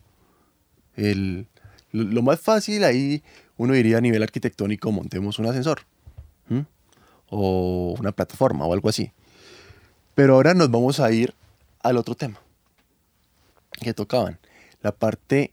[0.96, 1.46] El,
[1.92, 3.22] lo, más fácil ahí,
[3.56, 5.82] uno diría a nivel arquitectónico, montemos un ascensor.
[7.28, 9.10] O una plataforma o algo así.
[10.14, 11.34] Pero ahora nos vamos a ir
[11.82, 12.40] al otro tema
[13.72, 14.38] que tocaban.
[14.80, 15.52] La parte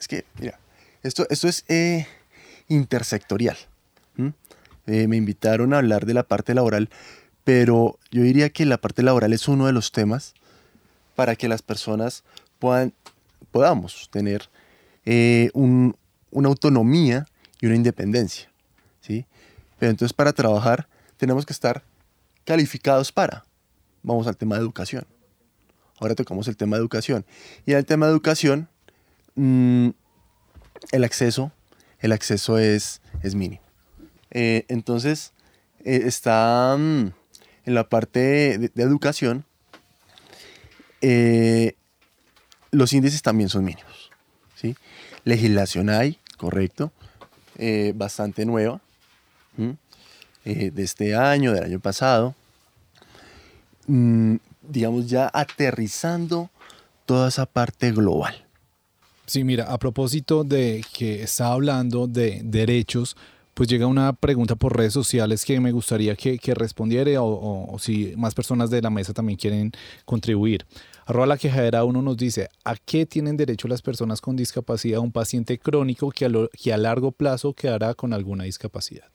[0.00, 0.58] es que, mira,
[1.02, 2.06] esto, esto es eh,
[2.68, 3.56] intersectorial.
[4.86, 6.88] Eh, me invitaron a hablar de la parte laboral,
[7.44, 10.34] pero yo diría que la parte laboral es uno de los temas
[11.14, 12.24] para que las personas
[12.58, 12.92] puedan,
[13.52, 14.48] podamos tener
[15.04, 17.26] eh, una autonomía
[17.60, 18.50] y una independencia.
[19.00, 19.26] ¿sí?
[19.78, 21.84] Pero entonces para trabajar tenemos que estar
[22.44, 23.44] calificados para.
[24.02, 25.06] Vamos al tema de educación.
[26.00, 27.24] Ahora tocamos el tema de educación.
[27.66, 28.68] Y en el tema de educación
[29.34, 29.90] Mm,
[30.92, 31.52] el acceso,
[32.00, 33.62] el acceso es, es mínimo.
[34.30, 35.32] Eh, entonces,
[35.84, 37.12] eh, está mm,
[37.66, 39.44] en la parte de, educación,
[41.00, 41.74] eh,
[42.70, 44.10] los índices también son mínimos.
[44.54, 44.76] ¿sí?
[45.24, 46.92] Legislación hay, correcto,
[47.94, 48.80] bastante nueva,
[50.44, 52.34] de este año, del año pasado,
[53.86, 56.48] mm, digamos ya aterrizando
[57.04, 58.46] toda esa parte global.
[59.30, 63.16] Sí, mira, a propósito de que está hablando de derechos,
[63.54, 68.34] pues llega una pregunta por redes sociales que me gustaría que, respondiera o, si más
[68.34, 69.70] personas de la mesa también quieren
[70.04, 70.66] contribuir.
[71.06, 74.98] Arroba la quejadera uno nos dice, ¿a qué tienen derecho las personas con discapacidad?
[74.98, 79.12] Un paciente crónico que a, que a largo plazo quedará con alguna discapacidad.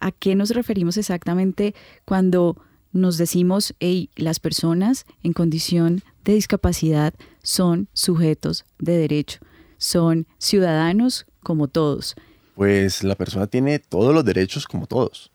[0.00, 1.74] ¿A qué nos referimos exactamente
[2.06, 2.56] cuando
[2.92, 9.40] nos decimos, hey, las personas en condición de discapacidad son sujetos de derecho,
[9.78, 12.14] son ciudadanos como todos.
[12.54, 15.30] Pues la persona tiene todos los derechos como todos.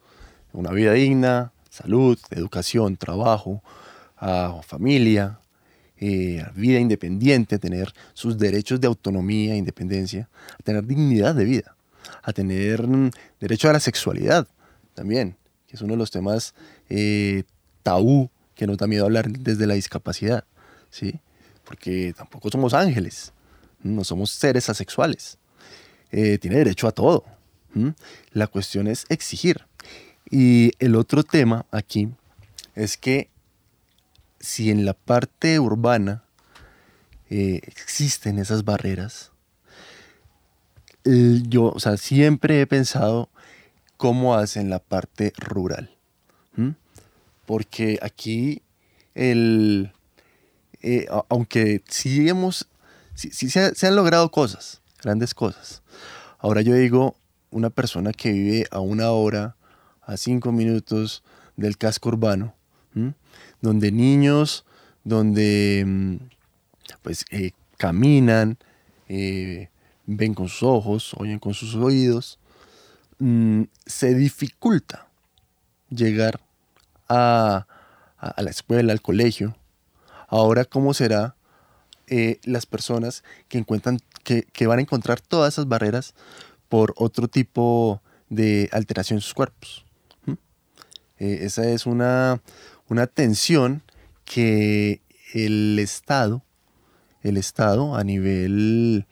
[0.52, 3.62] Una vida digna, salud, educación, trabajo,
[4.62, 5.40] familia,
[6.00, 11.76] eh, vida independiente, tener sus derechos de autonomía e independencia, a tener dignidad de vida,
[12.22, 14.46] a tener mm, derecho a la sexualidad
[14.94, 15.36] también,
[15.68, 16.54] que es uno de los temas
[16.88, 17.44] eh,
[17.82, 20.44] tabú que nos da miedo hablar desde la discapacidad,
[20.90, 21.20] ¿sí?
[21.64, 23.32] Porque tampoco somos ángeles,
[23.82, 25.38] no somos seres asexuales.
[26.10, 27.24] Eh, tiene derecho a todo.
[28.32, 29.66] La cuestión es exigir.
[30.30, 32.08] Y el otro tema aquí
[32.74, 33.28] es que
[34.40, 36.24] si en la parte urbana
[37.30, 39.30] eh, existen esas barreras,
[41.04, 43.30] yo o sea, siempre he pensado
[43.98, 45.98] cómo hacen la parte rural
[47.48, 48.60] porque aquí
[49.14, 49.90] el,
[50.82, 52.68] eh, aunque sí hemos,
[53.14, 55.82] sí, se, han logrado cosas, grandes cosas.
[56.40, 57.16] Ahora yo digo,
[57.50, 59.56] una persona que vive a una hora,
[60.02, 61.22] a cinco minutos
[61.56, 62.54] del casco urbano,
[63.62, 64.66] donde niños,
[65.04, 66.16] donde mm,
[67.00, 68.58] pues eh, caminan,
[69.08, 69.70] eh,
[70.04, 72.38] ven con sus ojos, oyen con sus oídos,
[73.18, 75.08] mm, se dificulta
[75.90, 76.40] llegar
[77.08, 77.66] a,
[78.36, 79.56] la escuela, al colegio.
[80.28, 81.36] Ahora, ¿cómo será
[82.06, 86.14] eh, las personas que encuentran, que, van a encontrar todas esas barreras
[86.68, 89.84] por otro tipo de alteración en sus cuerpos?
[90.26, 90.32] ¿Mm?
[91.18, 92.42] Eh, esa es una,
[92.88, 93.82] una tensión
[94.24, 95.00] que
[95.32, 96.42] el Estado,
[97.22, 99.06] el Estado a nivel,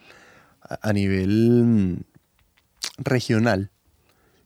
[0.60, 2.00] a nivel mm,
[2.98, 3.70] regional,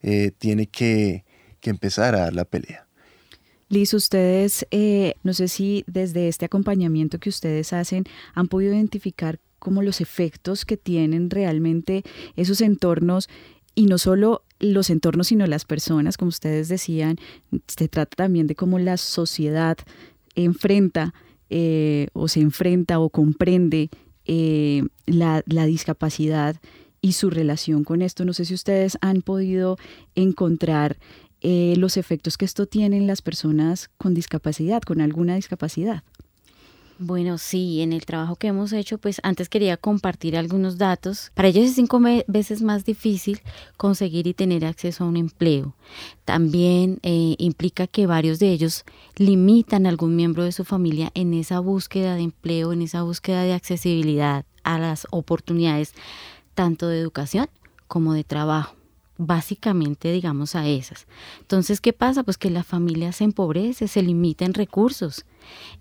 [0.03, 1.25] eh, tiene que,
[1.63, 2.87] empezar a dar la pelea.
[3.69, 9.39] Liz, ustedes, eh, no sé si desde este acompañamiento que ustedes hacen han podido identificar
[9.59, 12.03] como los efectos que tienen realmente
[12.35, 13.29] esos entornos
[13.75, 17.19] y no solo los entornos, sino las personas, como ustedes decían,
[17.69, 19.77] se trata también de cómo la sociedad
[20.35, 21.15] enfrenta
[21.51, 23.91] eh, o se enfrenta o comprende
[25.07, 26.57] la, la discapacidad
[27.03, 28.25] y su relación con esto.
[28.25, 29.79] No sé si ustedes han podido
[30.15, 30.99] encontrar
[31.41, 36.03] eh, los efectos que esto tiene en las personas con discapacidad, con alguna discapacidad.
[37.03, 41.33] Bueno, sí, en el trabajo que hemos hecho, pues antes quería compartir algunos datos.
[41.33, 43.41] Para ellos es cinco veces más difícil
[43.79, 45.75] conseguir y tener acceso a un empleo.
[46.27, 48.85] También eh, implica que varios de ellos
[49.17, 53.45] limitan a algún miembro de su familia en esa búsqueda de empleo, en esa búsqueda
[53.45, 55.95] de accesibilidad a las oportunidades
[56.61, 57.49] tanto de educación
[57.89, 58.77] como de trabajo
[59.17, 61.07] básicamente digamos a esas.
[61.41, 62.23] Entonces, ¿qué pasa?
[62.23, 65.25] Pues que la familia se empobrece, se limita en recursos.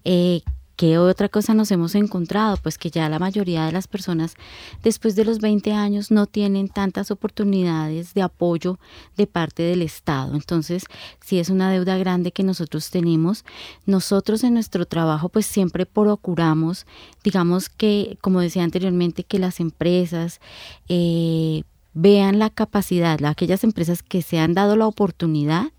[0.06, 0.42] Eh,
[0.80, 2.56] ¿Qué otra cosa nos hemos encontrado?
[2.56, 4.36] Pues que ya la mayoría de las personas
[4.82, 8.80] después de los 20 años no tienen tantas oportunidades de apoyo
[9.18, 10.36] de parte del Estado.
[10.36, 10.86] Entonces,
[11.20, 13.44] si es una deuda grande que nosotros tenemos,
[13.86, 16.86] nosotros en nuestro trabajo pues siempre procuramos,
[17.26, 20.40] digamos que, como decía anteriormente, que las empresas...
[20.88, 21.64] Eh,
[21.96, 25.72] vean la capacidad, aquellas empresas que se han dado la oportunidad,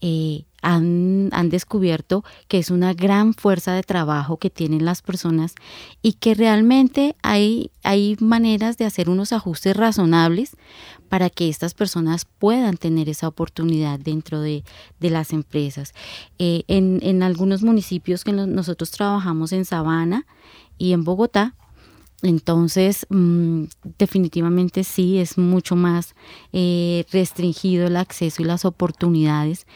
[0.00, 5.54] eh, han, descubierto que es una gran fuerza de trabajo que tienen las personas
[6.00, 10.56] y que realmente hay, hay maneras de hacer unos ajustes razonables
[11.08, 14.64] para que estas personas puedan tener esa oportunidad dentro de,
[15.00, 15.92] las empresas.
[16.38, 20.26] Eh, en, algunos municipios que nosotros trabajamos en Sabana
[20.78, 21.54] y en Bogotá,
[22.22, 23.64] entonces, mm,
[23.98, 26.14] definitivamente sí, es mucho más
[26.52, 29.66] eh, restringido el acceso y las oportunidades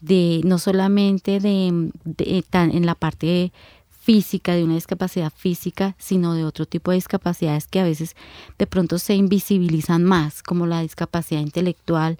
[0.00, 3.52] de no solamente de, en la parte
[4.00, 8.14] física, de una discapacidad física, sino de otro tipo de discapacidades que a veces
[8.56, 12.18] de pronto se invisibilizan más, como la discapacidad intelectual,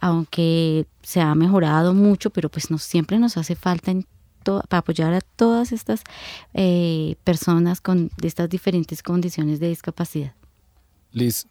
[0.00, 4.06] aunque se ha mejorado mucho, pero pues no siempre nos hace falta en
[4.42, 6.02] para apoyar a todas estas
[6.54, 10.34] eh, personas con estas diferentes condiciones de discapacidad.
[11.12, 11.46] Liz,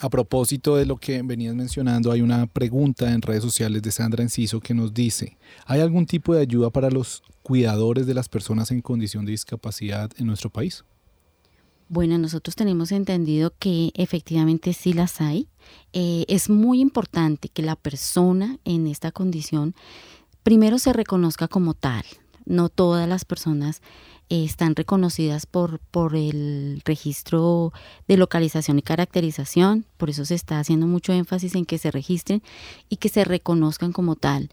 [0.00, 4.22] a propósito de lo que venías mencionando, hay una pregunta en redes sociales de Sandra
[4.22, 8.70] Enciso que nos dice, ¿hay algún tipo de ayuda para los cuidadores de las personas
[8.70, 10.84] en condición de discapacidad en nuestro país?
[11.88, 15.48] Bueno, nosotros tenemos entendido que efectivamente sí las hay.
[15.92, 19.74] Eh, es muy importante que la persona en esta condición
[20.42, 22.04] primero se reconozca como tal,
[22.46, 23.82] no todas las personas
[24.30, 27.72] eh, están reconocidas por, por el registro
[28.08, 32.42] de localización y caracterización, por eso se está haciendo mucho énfasis en que se registren
[32.88, 34.50] y que se reconozcan como tal.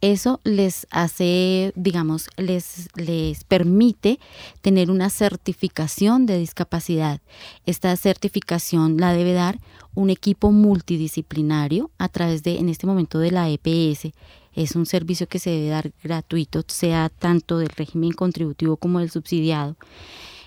[0.00, 4.20] Eso les hace, digamos, les, les permite
[4.60, 7.20] tener una certificación de discapacidad.
[7.64, 9.58] Esta certificación la debe dar
[9.94, 14.12] un equipo multidisciplinario a través de, en este momento, de la EPS
[14.54, 19.10] es un servicio que se debe dar gratuito, sea tanto del régimen contributivo como del
[19.10, 19.76] subsidiado.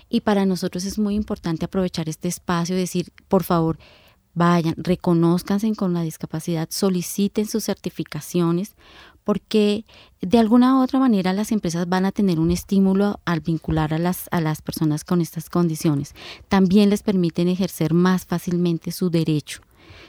[0.08, 3.78] Y para nosotros es muy importante aprovechar este espacio y decir, por favor,
[4.34, 8.74] vayan, reconozcanse con la discapacidad, soliciten sus certificaciones,
[9.24, 9.84] porque
[10.22, 13.98] de alguna u otra manera las empresas van a tener un estímulo al vincular a
[13.98, 16.14] las, a las personas con estas condiciones.
[16.48, 19.60] También les permiten ejercer más fácilmente su derecho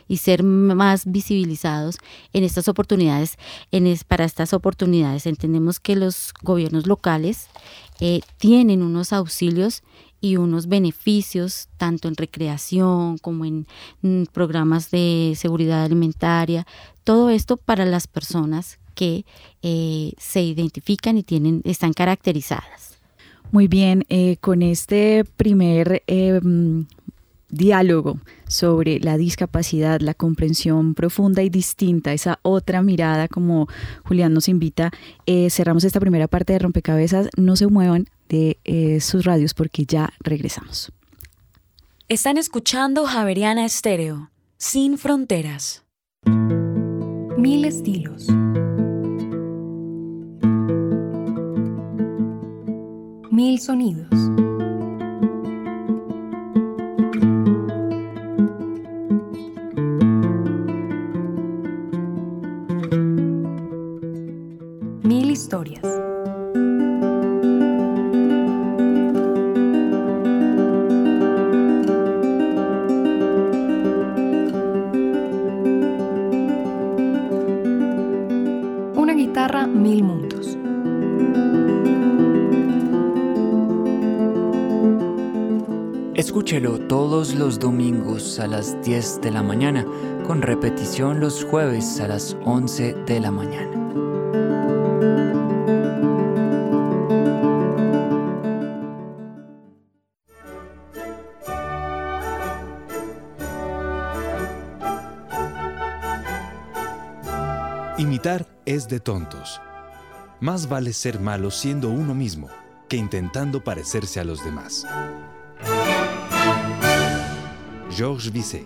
[0.08, 1.98] y ser más visibilizados
[2.34, 3.38] en estas oportunidades,
[3.72, 5.26] en para estas oportunidades.
[5.26, 7.48] Entendemos que los gobiernos locales
[8.00, 9.84] eh, tienen unos auxilios
[10.22, 13.65] y unos beneficios tanto en recreación como en,
[14.34, 16.65] programas de seguridad alimentaria,
[17.04, 19.25] todo esto para las personas que
[19.62, 23.00] eh, se identifican y tienen, están caracterizadas.
[23.52, 26.04] Muy bien, eh, con este primer
[27.50, 33.67] diálogo sobre la discapacidad, la comprensión profunda y distinta, esa otra mirada como
[34.06, 34.91] Julián nos invita.
[35.25, 37.29] Eh, cerramos esta primera parte de Rompecabezas.
[37.37, 40.91] No se muevan de eh, sus radios porque ya regresamos.
[42.08, 45.83] Están escuchando Javeriana Estéreo, sin fronteras.
[47.37, 48.27] Mil estilos.
[53.39, 54.10] mil sonidos.
[86.62, 89.86] Todos los domingos a las 10 de la mañana,
[90.28, 93.72] con repetición los jueves a las 11 de la mañana.
[107.98, 109.62] Imitar es de tontos.
[110.42, 112.50] Más vale ser malo siendo uno mismo
[112.90, 114.86] que intentando parecerse a los demás.
[118.00, 118.65] Georges Bizet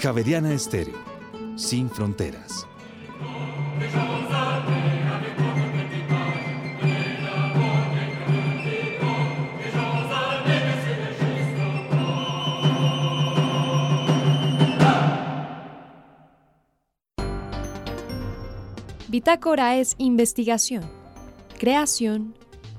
[0.00, 0.94] Javeriana Estéreo,
[1.56, 2.68] sin fronteras.
[19.16, 20.84] Bitácora es investigación,
[21.58, 22.34] creación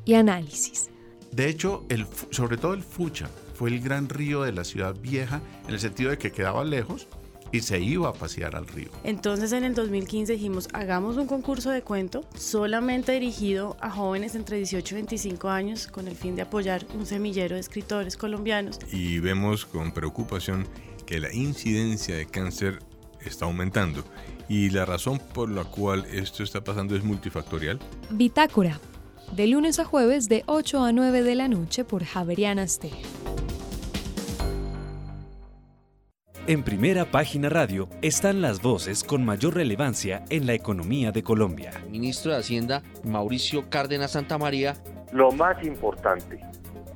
[0.06, 0.92] y análisis.
[1.32, 5.42] De hecho, el, sobre todo el Fucha fue el gran río de la ciudad vieja
[5.68, 7.08] en el sentido de que quedaba lejos
[7.52, 8.92] y se iba a pasear al río.
[9.04, 14.58] Entonces en el 2015 dijimos, hagamos un concurso de cuento solamente dirigido a jóvenes entre
[14.58, 18.78] 18 y 25 años con el fin de apoyar un semillero de escritores colombianos.
[18.92, 20.68] Y vemos con preocupación
[21.08, 22.78] que la incidencia de cáncer
[23.26, 24.04] está aumentando
[24.50, 27.80] y la razón por la cual esto está pasando es multifactorial.
[28.10, 28.80] Bitácora,
[29.34, 32.98] de lunes a jueves de 8 a 9 de la noche por Javeriana Stereo.
[36.48, 41.72] En primera página radio están las voces con mayor relevancia en la economía de Colombia.
[41.92, 44.76] Ministro de Hacienda Mauricio Cárdenas Santamaría.
[45.12, 46.40] Lo más importante,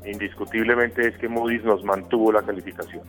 [0.06, 3.02] indiscutiblemente, es que Moody's nos mantuvo la calificación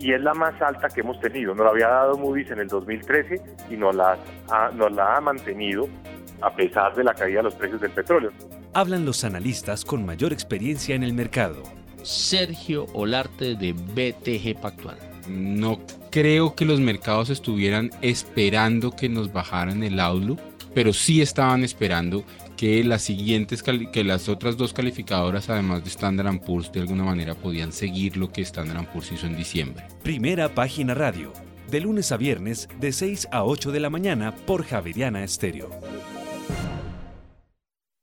[0.00, 1.54] y es la más alta que hemos tenido.
[1.54, 3.40] Nos la había dado Moody's en el 2013
[3.70, 4.18] y nos la,
[4.50, 5.88] ha, nos la ha mantenido
[6.40, 8.32] a pesar de la caída de los precios del petróleo.
[8.72, 11.62] Hablan los analistas con mayor experiencia en el mercado.
[12.02, 14.96] Sergio Olarte de BTG Pactual.
[15.28, 15.80] No
[16.10, 20.40] creo que los mercados estuvieran esperando que nos bajaran el outlook,
[20.74, 22.24] pero sí estaban esperando
[22.60, 27.34] que las siguientes que las otras dos calificadoras además de Standard Poor's de alguna manera
[27.34, 29.82] podían seguir lo que Standard Poor's hizo en diciembre.
[30.02, 31.32] Primera página radio,
[31.70, 35.70] de lunes a viernes de 6 a 8 de la mañana por Javeriana Estéreo.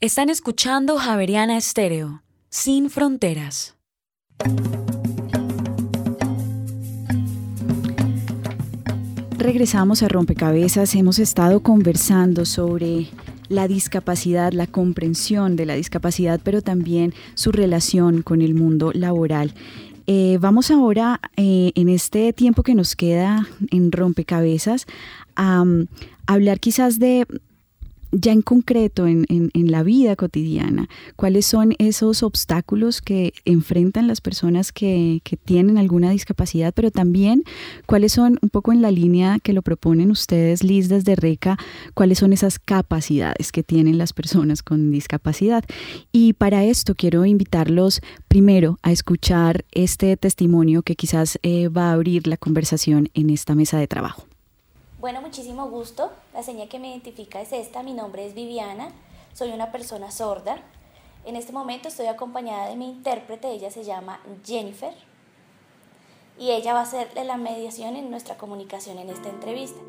[0.02, 3.78] Están escuchando Javeriana Estéreo, sin fronteras.
[9.38, 13.06] Regresamos a Rompecabezas, hemos estado conversando sobre
[13.50, 19.54] la discapacidad, la comprensión de la discapacidad, pero también su relación con el mundo laboral.
[20.08, 24.86] Eh, vamos ahora, eh, en este tiempo que nos queda en rompecabezas,
[25.36, 25.66] a
[26.26, 27.28] hablar quizás de
[28.12, 34.72] ya en concreto en, la vida cotidiana, cuáles son esos obstáculos que enfrentan las personas
[34.72, 37.44] que, tienen alguna discapacidad, pero también
[37.86, 41.58] cuáles son, un poco en la línea que lo proponen ustedes, Liz, desde RECA,
[41.94, 45.64] cuáles son esas capacidades que tienen las personas con discapacidad.
[46.12, 51.94] Y para esto quiero invitarlos primero a escuchar este testimonio que quizás eh, va a
[51.94, 54.26] abrir la conversación en esta mesa de trabajo.
[55.00, 56.12] Bueno, muchísimo gusto.
[56.34, 57.84] La señal que me identifica es esta.
[57.84, 58.90] Mi nombre es Viviana.
[59.34, 60.58] Soy una persona sorda.
[61.24, 63.52] En este momento estoy acompañada de mi intérprete.
[63.52, 64.96] Ella se llama Jennifer.
[66.40, 69.80] Y ella va a ser la mediación en nuestra comunicación en esta entrevista.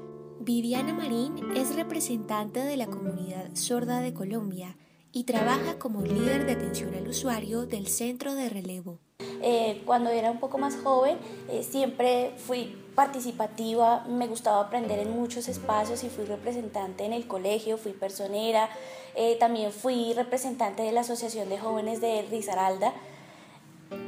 [0.40, 4.76] Viviana Marín es representante de la comunidad sorda de Colombia
[5.10, 8.98] y trabaja como líder de atención al usuario del centro de relevo.
[9.40, 15.10] Eh, cuando era un poco más joven, eh, siempre fui participativa, me gustaba aprender en
[15.10, 18.68] muchos espacios y fui representante en el colegio, fui personera,
[19.16, 22.92] eh, también fui representante de la Asociación de Jóvenes de Risaralda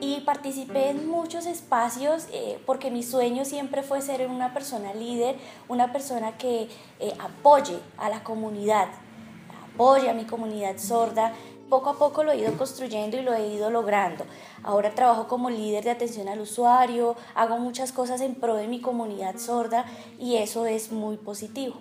[0.01, 2.27] y participé en muchos espacios
[2.67, 5.37] porque mi sueño siempre fue ser una persona líder,
[5.69, 6.69] una persona que
[7.19, 8.89] apoye a la comunidad,
[9.73, 11.33] apoye a mi comunidad sorda
[11.71, 14.27] poco a poco lo he ido construyendo y lo he ido logrando.
[14.63, 18.83] Ahora trabajo como líder de atención al usuario, hago muchas cosas en pro de mi
[18.83, 19.87] comunidad sorda
[20.19, 21.77] y eso es muy positivo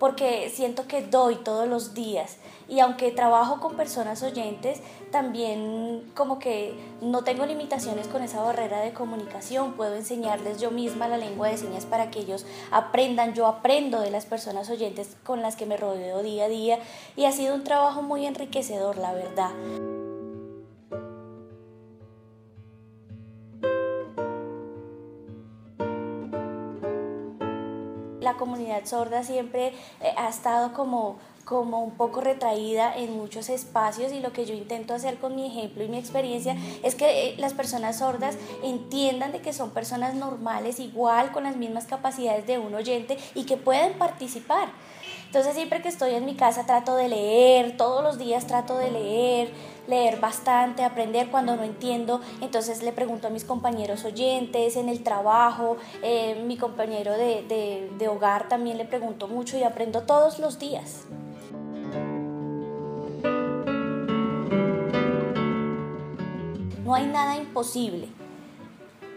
[0.00, 2.38] porque siento que doy todos los días
[2.70, 8.80] y aunque trabajo con personas oyentes, también como que no tengo limitaciones con esa barrera
[8.80, 13.48] de comunicación, puedo enseñarles yo misma la lengua de señas para que ellos aprendan, yo
[13.48, 16.78] aprendo de las personas oyentes con las que me rodeo día a día
[17.16, 19.50] y ha sido un trabajo muy enriquecedor, la verdad.
[28.20, 29.68] la comunidad sorda siempre
[30.00, 31.18] eh, ha estado como
[31.50, 35.48] como un poco retraída en muchos espacios y lo que yo intento hacer con mi
[35.48, 40.14] ejemplo y mi experiencia es que eh, las personas sordas entiendan de que son personas
[40.14, 44.68] normales igual con las mismas capacidades de un oyente y que pueden participar.
[45.26, 48.92] Entonces siempre que estoy en mi casa trato de leer, todos los días trato de
[48.92, 49.50] leer,
[49.88, 55.02] leer bastante, aprender cuando no entiendo, entonces le pregunto a mis compañeros oyentes, en el
[55.02, 60.60] trabajo, eh, mi compañero de, de hogar también le pregunto mucho y aprendo todos los
[60.60, 61.06] días.
[66.90, 68.08] No hay nada imposible.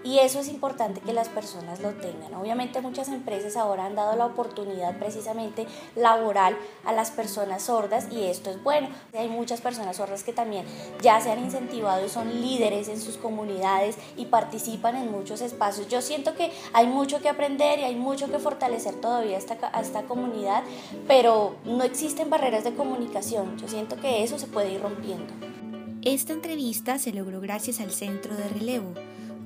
[0.03, 2.31] Y eso es importante que las personas lo tengan.
[2.35, 5.65] Obviamente muchas empresas ahora han dado la oportunidad precisamente
[5.95, 6.55] laboral
[6.85, 8.89] a las personas sordas y esto es bueno.
[9.17, 10.67] Hay muchas personas sordas que también
[11.01, 15.87] ya se han incentivado y son líderes en sus comunidades y participan en muchos espacios.
[15.87, 19.81] Yo siento que hay mucho que aprender y hay mucho que fortalecer todavía esta, a
[19.81, 20.61] esta comunidad,
[21.07, 23.57] pero no existen barreras de comunicación.
[23.57, 25.52] Yo siento que eso se puede ir rompiendo.
[26.05, 28.93] Esta entrevista se logró gracias al Centro de Relevo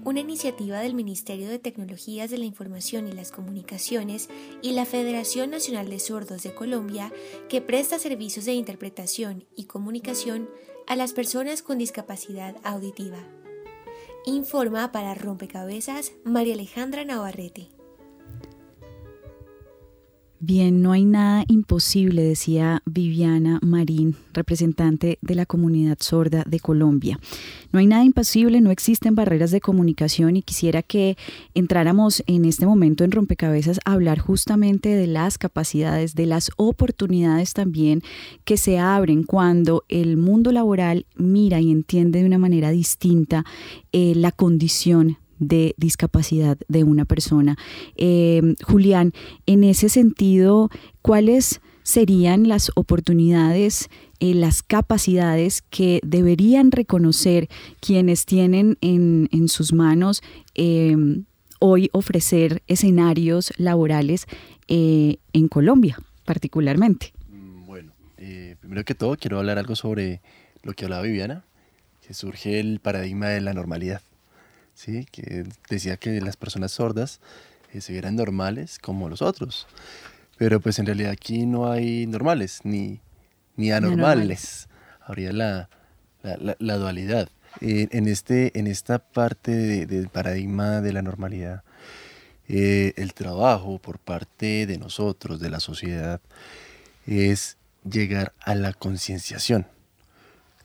[0.04, 4.28] una iniciativa del Ministerio de Tecnologías de la Información y las Comunicaciones
[4.64, 7.12] y la Federación Nacional de Sordos de Colombia
[7.48, 10.50] que presta servicios de interpretación y comunicación
[10.88, 13.20] a las personas con discapacidad auditiva.
[14.26, 17.77] Informa para Rompecabezas María Alejandra Navarrete.
[20.40, 27.20] Bien, no hay nada imposible, decía Viviana Marín, representante de la comunidad sorda de Colombia.
[27.72, 31.18] No hay nada imposible, no existen barreras de comunicación y quisiera que
[31.56, 37.54] entráramos en este momento en rompecabezas a hablar justamente de las capacidades, de las oportunidades
[37.54, 38.04] también
[38.46, 43.44] que se abren cuando el mundo laboral mira y entiende de una manera distinta
[43.92, 47.58] eh, la condición de discapacidad de una persona.
[47.96, 49.14] Eh, Julián,
[49.46, 50.70] en ese sentido,
[51.02, 57.48] ¿cuáles serían las oportunidades, eh, las capacidades que deberían reconocer
[57.80, 60.22] quienes tienen en, sus manos
[60.56, 61.24] em,
[61.60, 64.26] hoy ofrecer escenarios laborales
[64.68, 67.14] eh, en Colombia particularmente?
[67.66, 67.94] Bueno,
[68.60, 70.20] primero que todo quiero hablar algo sobre
[70.64, 71.46] lo que hablaba Viviana,
[72.06, 74.02] que surge el paradigma de la normalidad.
[74.78, 75.08] ¿Sí?
[75.12, 77.20] que decía que las personas sordas
[77.74, 79.68] eh, se vieran normales como los otros.
[80.38, 83.02] Pero pues en realidad aquí no hay normales ni,
[83.56, 84.70] ni anormales.
[85.02, 85.70] Habría la,
[86.22, 87.30] la, dualidad.
[87.60, 91.64] Eh, en, este, en esta parte del paradigma de la normalidad,
[92.48, 96.22] eh, el trabajo por parte de nosotros, de la sociedad,
[97.08, 97.58] es
[97.90, 99.66] llegar a la concienciación.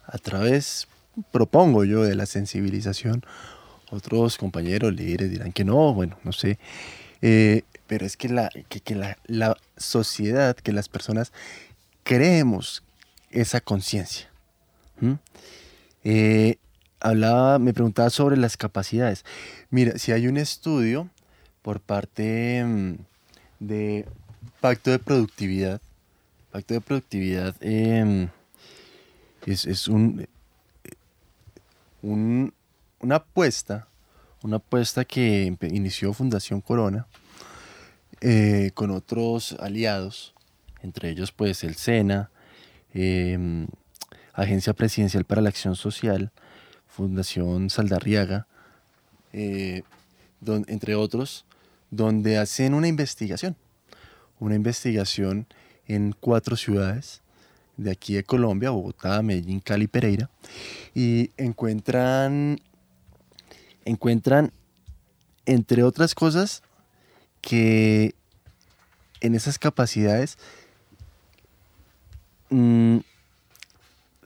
[0.05, 0.87] A través,
[1.31, 3.25] propongo yo, de la sensibilización
[3.93, 6.59] otros compañeros líderes dirán que no, bueno, no sé.
[7.21, 8.95] Eh, pero es que, la, que,
[9.27, 11.33] la, sociedad, que las personas
[12.03, 12.83] creemos
[13.31, 14.29] esa conciencia.
[16.05, 16.57] Eh,
[17.01, 19.25] hablaba, me preguntaba sobre las capacidades.
[19.71, 21.11] Mira, si hay un estudio
[21.61, 22.95] por parte mm,
[23.61, 24.07] de
[24.61, 25.81] Pacto de Productividad,
[26.51, 28.29] Pacto de Productividad em,
[29.47, 30.27] es, un,
[32.03, 32.53] un,
[33.03, 33.89] una apuesta,
[34.43, 37.07] una apuesta que inició Fundación Corona
[38.21, 40.35] eh, con otros aliados,
[40.83, 42.31] entre ellos pues el SENA,
[42.95, 43.67] em,
[44.33, 46.31] Agencia Presidencial para la Acción Social,
[46.87, 48.47] Fundación Saldarriaga,
[49.33, 49.83] eh,
[50.47, 51.45] entre otros,
[51.91, 53.57] donde hacen una investigación,
[54.39, 55.47] una investigación
[55.87, 57.21] en cuatro ciudades
[57.77, 60.31] de aquí de Colombia, Bogotá, Medellín, Cali, Pereira,
[60.95, 62.61] y encuentran
[63.85, 64.53] encuentran,
[65.47, 66.63] entre otras cosas,
[67.41, 68.15] que
[69.21, 70.39] en esas capacidades
[72.51, 72.99] mm,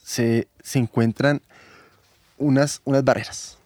[0.02, 1.42] se, encuentran
[2.38, 3.58] unas, unas barreras.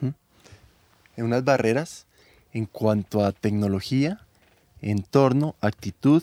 [0.00, 2.06] en Unas barreras
[2.52, 4.20] en cuanto a tecnología,
[4.80, 6.22] entorno, actitud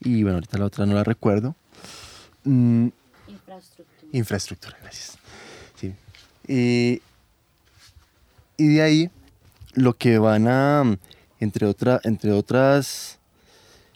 [0.00, 1.56] y bueno, ahorita la otra no la recuerdo.
[2.44, 2.88] Mm,
[3.28, 4.10] infraestructura.
[4.12, 5.18] infraestructura, gracias.
[6.46, 7.00] Y,
[8.58, 9.10] de ahí
[9.74, 10.98] lo que van a,
[11.40, 13.18] entre, otra, entre otras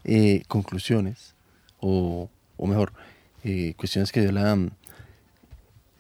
[0.05, 1.35] eh, conclusiones,
[1.81, 2.29] o,
[2.59, 2.93] mejor,
[3.45, 4.59] eh, cuestiones que dio la,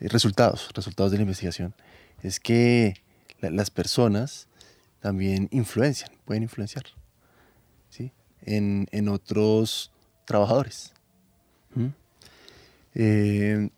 [0.00, 1.74] resultados, resultados de la investigación,
[2.22, 2.94] es que
[3.40, 4.48] las personas
[5.00, 6.84] también influencian, pueden influenciar
[7.90, 8.12] ¿sí?
[8.42, 9.92] en, otros
[10.24, 10.92] trabajadores.
[11.74, 11.86] ¿Mm?
[12.94, 13.70] Eh,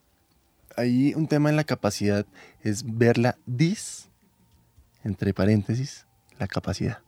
[0.77, 2.25] hay un tema en la capacidad,
[2.63, 4.09] es ver la dis,
[5.05, 6.07] entre paréntesis,
[6.39, 6.99] la capacidad.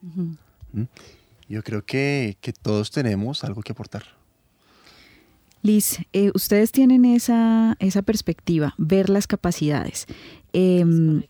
[0.72, 0.84] ¿Mm?
[1.49, 4.05] Yo creo que, todos tenemos algo que aportar.
[5.62, 10.07] Liz, eh, ustedes tienen esa, esa perspectiva, ver las capacidades.
[10.53, 11.22] Em,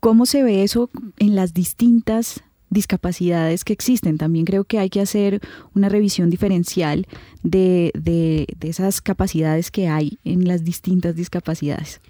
[0.00, 4.18] ¿Cómo se ve eso en las distintas discapacidades que existen?
[4.18, 5.40] También creo que hay que hacer
[5.74, 7.06] una revisión diferencial
[7.42, 12.00] de, esas capacidades que hay en las distintas discapacidades.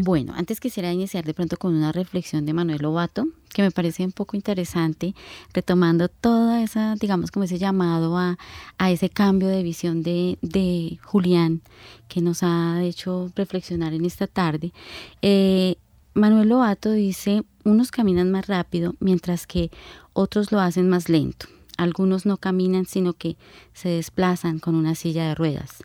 [0.00, 4.04] Bueno, antes quisiera iniciar de pronto con una reflexión de Manuel Lobato, que me parece
[4.04, 5.12] un poco interesante,
[5.52, 8.38] retomando toda esa, digamos, como ese llamado a,
[8.78, 11.62] ese cambio de visión de, de, Julián,
[12.06, 14.72] que nos ha hecho reflexionar en esta tarde.
[15.20, 15.74] Eh,
[16.14, 19.72] Manuel Lobato dice, unos caminan más rápido mientras que
[20.12, 21.48] otros lo hacen más lento.
[21.76, 23.36] Algunos no caminan sino que
[23.72, 25.82] se desplazan con una silla de ruedas.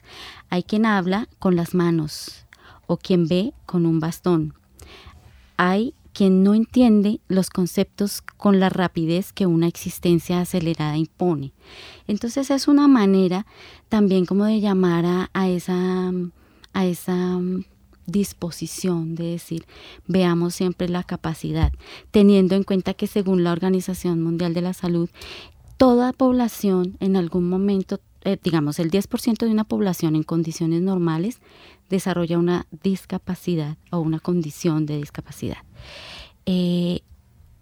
[0.52, 2.43] Hay quien habla con las manos
[2.88, 4.54] o quien ve con un bastón.
[5.58, 11.54] Hay quien no entiende los conceptos con la rapidez que una existencia acelerada impone.
[12.08, 13.48] Entonces es una manera
[13.90, 16.12] también como de llamar a, esa,
[16.74, 17.40] a esa
[18.06, 19.66] disposición de decir,
[20.08, 21.72] veamos siempre la capacidad,
[22.12, 25.10] teniendo en cuenta que según la Organización Mundial de la Salud,
[25.78, 31.40] toda población en algún momento, eh, digamos, el 10% de una población en condiciones normales
[31.90, 35.58] desarrolla una discapacidad o una condición de discapacidad.
[36.46, 37.02] Eh,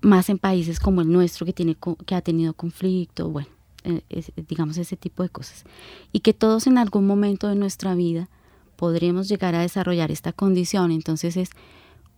[0.01, 3.49] más en países como el nuestro que, tiene, que ha tenido conflicto, bueno,
[3.84, 4.01] eh,
[4.47, 5.64] digamos ese tipo de cosas.
[6.12, 8.30] Y que todos en algún momento de nuestra vida
[8.76, 10.91] podremos llegar a desarrollar esta condición.
[10.91, 11.49] Entonces es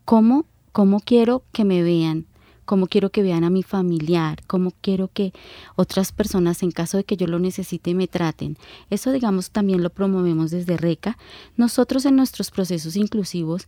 [0.06, 2.26] cómo, cómo quiero que me vean,
[2.66, 5.34] cómo quiero que vean a mi familiar, cómo quiero que
[5.76, 8.58] otras personas en caso de que yo lo necesite me traten.
[8.90, 11.18] Eso digamos también lo promovemos desde RECA.
[11.58, 13.68] Nosotros en nuestros procesos inclusivos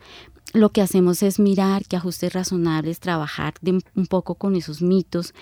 [0.54, 3.56] lo que hacemos es mirar qué ajustes razonables, trabajar
[3.96, 5.34] un poco con esos mitos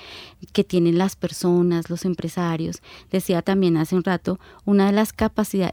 [0.53, 2.81] que tienen las personas, los empresarios.
[3.11, 5.13] Decía también hace un rato, una de las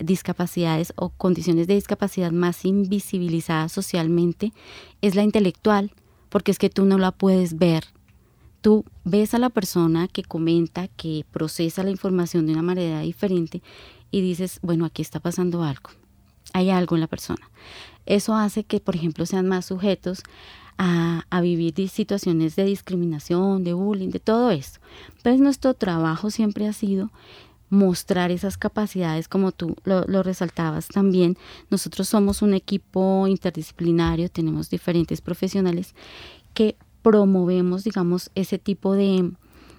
[0.01, 4.53] discapacidades o condiciones de discapacidad más invisibilizadas socialmente
[5.01, 5.93] es la intelectual,
[6.31, 7.85] porque es que tú no la puedes ver.
[8.63, 13.63] Tú ves a la persona que comenta, que procesa la información de una manera diferente
[14.11, 15.91] y dices, bueno, aquí está pasando algo.
[16.53, 17.51] Hay algo en la persona.
[18.07, 20.23] Eso hace que, por ejemplo, sean más sujetos
[20.79, 24.81] a, vivir situaciones de discriminación, de bullying, de todo esto.
[25.17, 27.11] Entonces nuestro trabajo siempre ha sido
[27.71, 31.39] mostrar esas capacidades como tú lo, resaltabas también.
[31.71, 35.95] Nosotros somos un equipo interdisciplinario, tenemos diferentes profesionales
[36.53, 39.33] que promovemos, digamos, ese tipo de,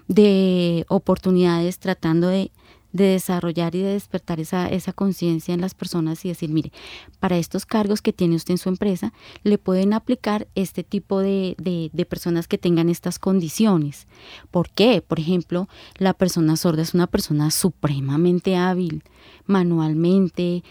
[0.08, 2.50] de oportunidades tratando de
[2.92, 6.72] de desarrollar y de despertar esa, esa conciencia en las personas y decir, mire,
[7.20, 9.12] para estos cargos que tiene usted en su empresa,
[9.42, 14.06] le pueden aplicar este tipo de, de, personas que tengan estas condiciones.
[14.50, 15.02] ¿Por qué?
[15.06, 19.02] Por ejemplo, la persona sorda es una persona supremamente hábil
[19.46, 20.62] manualmente,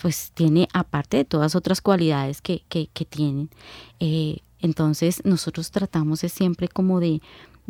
[0.00, 3.50] pues tiene, aparte de todas otras cualidades que, que, tienen,
[4.00, 7.20] eh, entonces nosotros tratamos siempre como de,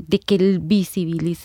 [0.06, 0.36] de que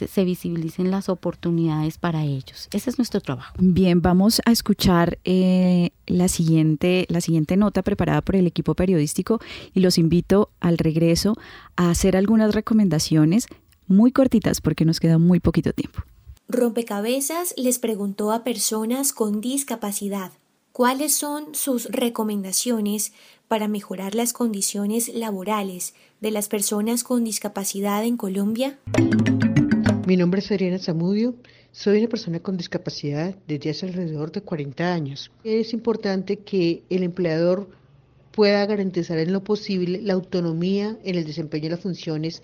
[0.07, 2.67] se visibilicen las oportunidades para ellos.
[2.71, 3.53] Ese es nuestro trabajo.
[3.59, 9.39] Bien, vamos a escuchar eh, la, siguiente, la siguiente nota preparada por el equipo periodístico
[9.73, 11.35] y los invito al regreso
[11.75, 13.47] a hacer algunas recomendaciones
[13.87, 16.01] muy cortitas porque nos queda muy poquito tiempo.
[16.47, 20.31] Rompecabezas les preguntó a personas con discapacidad
[20.76, 23.13] cuáles son sus recomendaciones
[23.47, 28.78] para mejorar las condiciones laborales de las personas con discapacidad en Colombia?
[30.05, 31.34] Mi nombre es Adriana Zamudio.
[31.71, 35.32] Soy una persona con discapacidad desde hace alrededor de 40 años.
[35.45, 37.69] Es importante que el empleador
[38.34, 42.41] pueda garantizar en lo posible la autonomía en el desempeño de las funciones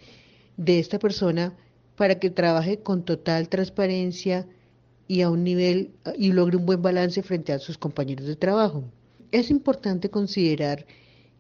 [0.56, 1.54] de esta persona
[1.98, 4.48] para que trabaje con total transparencia
[5.12, 8.86] y a un nivel y logre un buen balance frente a sus compañeros de trabajo.
[9.34, 10.86] Es importante considerar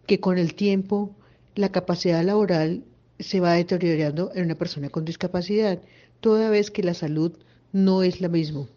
[0.08, 1.16] que con el tiempo
[1.56, 2.84] la capacidad laboral
[3.18, 5.80] se va deteriorando en una persona con discapacidad,
[6.20, 7.32] toda vez que la salud
[7.72, 8.68] no es la misma.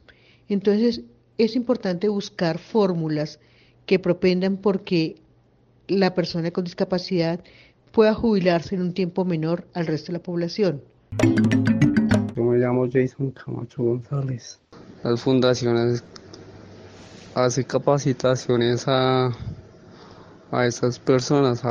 [0.48, 1.00] Entonces,
[1.38, 3.40] es importante buscar fórmulas
[3.86, 5.16] que propendan porque
[5.88, 7.42] la persona con discapacidad
[7.90, 10.82] pueda jubilarse en un tiempo menor al resto de la población.
[12.36, 14.60] Yo me llamo Jason Camacho González.
[15.04, 16.02] Las fundaciones
[17.34, 19.30] hacen capacitaciones a,
[20.50, 21.62] a esas personas.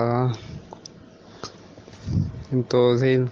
[2.52, 3.28] entonces,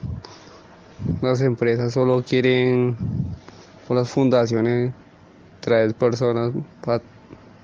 [1.21, 2.97] las empresas solo quieren,
[3.89, 4.91] las fundaciones,
[5.59, 6.51] traer personas
[6.83, 7.03] para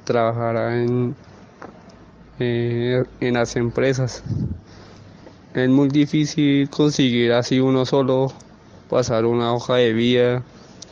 [0.04, 1.16] trabajar en,
[2.38, 4.22] eh, en las empresas.
[5.56, 8.32] Es muy difícil conseguir así uno solo
[8.92, 10.44] pasar una hoja de vida,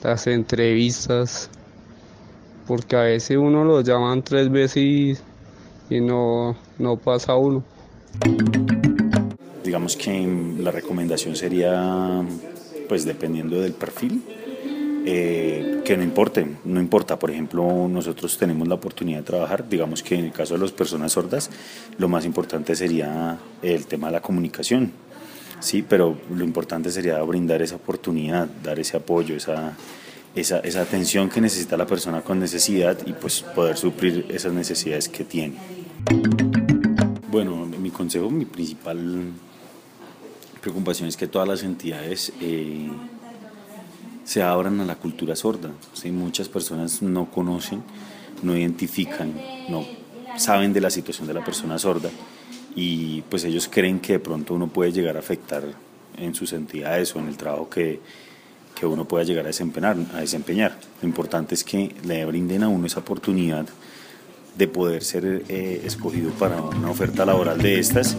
[0.05, 1.49] las entrevistas,
[2.67, 5.19] porque a veces uno lo llaman tres veces
[5.89, 7.63] y, no, no pasa uno.
[9.63, 12.23] Digamos que la recomendación sería,
[12.87, 14.21] pues dependiendo del perfil,
[15.07, 17.17] eh, que no importe, no importa.
[17.17, 20.71] Por ejemplo, nosotros tenemos la oportunidad de trabajar, digamos que en el caso de las
[20.71, 21.49] personas sordas,
[21.97, 24.91] lo más importante sería el tema de la comunicación,
[25.59, 29.75] sí, pero lo importante sería brindar esa oportunidad, dar ese apoyo, esa,
[30.35, 35.09] esa, esa atención que necesita la persona con necesidad y pues poder suplir esas necesidades
[35.09, 35.55] que tiene.
[37.29, 39.31] Bueno, mi consejo, mi principal
[40.61, 42.89] preocupación es que todas las entidades eh,
[44.23, 45.69] se abran a la cultura sorda.
[45.93, 46.11] ¿sí?
[46.11, 47.83] Muchas personas no conocen,
[48.41, 49.33] no identifican,
[49.69, 49.85] no
[50.37, 52.09] saben de la situación de la persona sorda
[52.75, 55.63] y pues ellos creen que de pronto uno puede llegar a afectar
[56.17, 58.01] en sus entidades o en el trabajo que,
[58.75, 60.77] que uno pueda llegar a desempeñar, a desempeñar.
[61.01, 63.65] Lo importante es que le brinden a uno esa oportunidad
[64.57, 68.15] de poder ser eh, escogido para una oferta laboral de estas.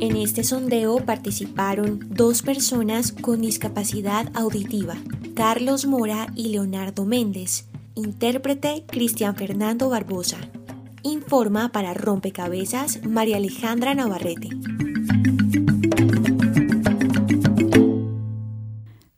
[0.00, 4.96] En este sondeo participaron dos personas con discapacidad auditiva,
[5.34, 10.38] Carlos Mora y Leonardo Méndez, intérprete Cristian Fernando Barbosa.
[11.08, 14.50] Informa para Rompecabezas María Alejandra Navarrete.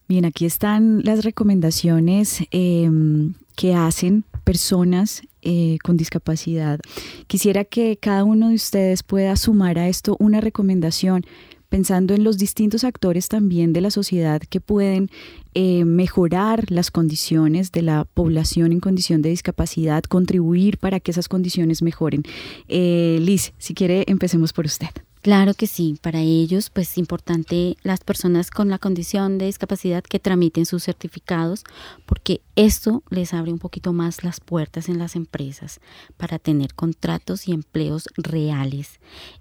[0.06, 6.78] Bien, aquí están las recomendaciones em, que hacen personas eh, con discapacidad.
[7.26, 11.24] Quisiera que cada uno de ustedes pueda sumar a esto una recomendación
[11.68, 15.10] pensando en los distintos actores también de la sociedad que pueden
[15.54, 21.28] eh, mejorar las condiciones de la población en condición de discapacidad, contribuir para que esas
[21.28, 22.22] condiciones mejoren.
[22.68, 24.88] Eh, Liz, si quiere, empecemos por usted.
[25.22, 30.02] Claro que sí, para ellos pues es importante las personas con la condición de discapacidad
[30.02, 31.64] que tramiten sus certificados
[32.06, 35.80] porque esto les abre un poquito más las puertas en las empresas
[36.16, 38.98] para tener contratos y empleos reales,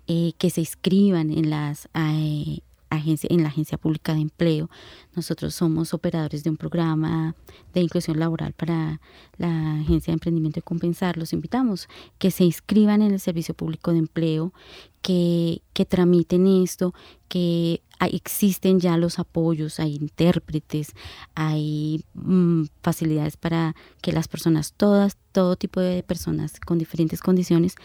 [0.07, 4.69] eh, que se inscriban en las eh, agencia, en la Agencia Pública de Empleo.
[5.15, 7.35] Nosotros somos operadores de un programa
[7.73, 8.99] de inclusión laboral para
[9.37, 11.17] la Agencia de Emprendimiento y Compensar.
[11.17, 11.87] Los invitamos
[12.17, 14.53] que se inscriban en el Servicio Público de Empleo,
[15.01, 16.93] que, que tramiten esto,
[17.27, 20.93] que existen ya los apoyos, hay intérpretes,
[21.35, 27.75] hay mm, facilidades para que las personas, todas, todo tipo de personas con diferentes condiciones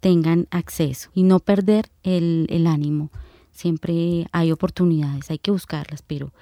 [0.00, 3.10] tengan acceso y no perder el, el ánimo
[3.52, 6.32] siempre hay oportunidades, hay que buscarlas, pero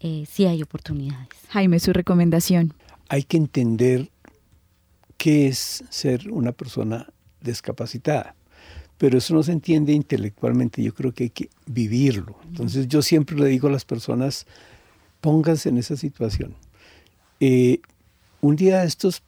[0.00, 1.28] eh, sí hay oportunidades.
[1.48, 2.74] Jaime, su recomendación.
[3.08, 4.10] Hay que entender
[5.16, 7.08] qué es ser una persona
[7.40, 8.34] discapacitada,
[8.98, 12.36] pero eso no se entiende intelectualmente, yo creo que hay que vivirlo.
[12.44, 14.46] Entonces yo siempre le digo a las personas,
[15.20, 16.54] pónganse en esa situación.
[17.40, 17.80] Eh,
[18.40, 19.22] un día de estos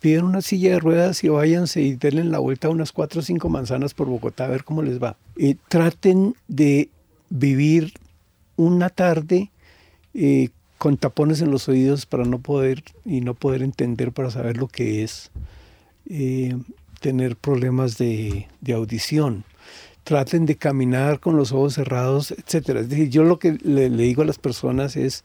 [0.00, 3.22] piden una silla de ruedas y váyanse y denle la vuelta a unas cuatro o
[3.22, 5.16] cinco manzanas por Bogotá a ver cómo les va.
[5.36, 6.88] Eh, traten de
[7.30, 7.92] vivir
[8.56, 9.50] una tarde
[10.14, 14.56] eh, con tapones en los oídos para no poder y no poder entender para saber
[14.56, 15.30] lo que es
[16.08, 16.56] eh,
[17.00, 19.44] tener problemas de, audición.
[20.04, 22.80] Traten de caminar con los ojos cerrados, etcétera.
[22.80, 25.24] Es decir, yo lo que le digo a las personas es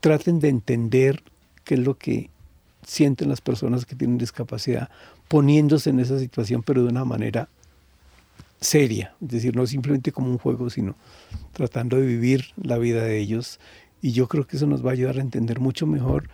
[0.00, 1.22] traten de entender
[1.64, 2.30] qué es lo que
[2.88, 4.88] sienten las personas que tienen discapacidad
[5.28, 7.48] poniéndose en esa situación, pero de una manera
[8.60, 10.96] seria, es decir, no simplemente como un juego, sino
[11.52, 13.60] tratando de vivir la vida de ellos.
[14.00, 16.28] Y yo creo que eso nos va a ayudar a entender mucho mejor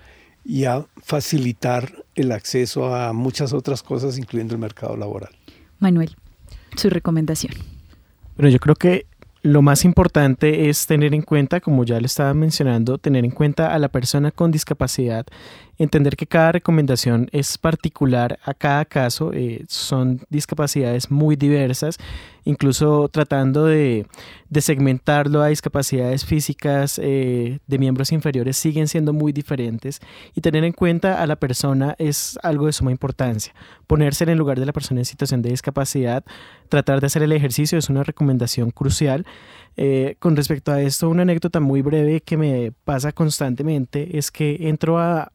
[0.44, 5.34] y a facilitar el acceso a muchas otras cosas, incluyendo el mercado laboral.
[5.80, 6.16] Manuel,
[6.76, 7.54] su recomendación.
[8.36, 9.06] Bueno, yo creo que
[9.42, 13.74] lo más importante es tener en cuenta, como ya le estaba mencionando, tener en cuenta
[13.74, 15.26] a la persona con discapacidad
[15.78, 21.98] entender que cada recomendación es particular a cada caso, eh, son discapacidades muy diversas,
[22.44, 24.06] incluso tratando de,
[24.60, 30.00] segmentarlo a discapacidades físicas eh, de miembros inferiores siguen siendo muy diferentes
[30.32, 33.52] y tener en cuenta a la persona es algo de suma importancia.
[33.88, 36.24] Ponerse en el lugar de la persona en situación de discapacidad,
[36.68, 39.26] tratar de hacer el ejercicio es una recomendación crucial.
[39.76, 44.68] Eh, con respecto a esto, una anécdota muy breve que me pasa constantemente es que
[44.68, 45.32] entro a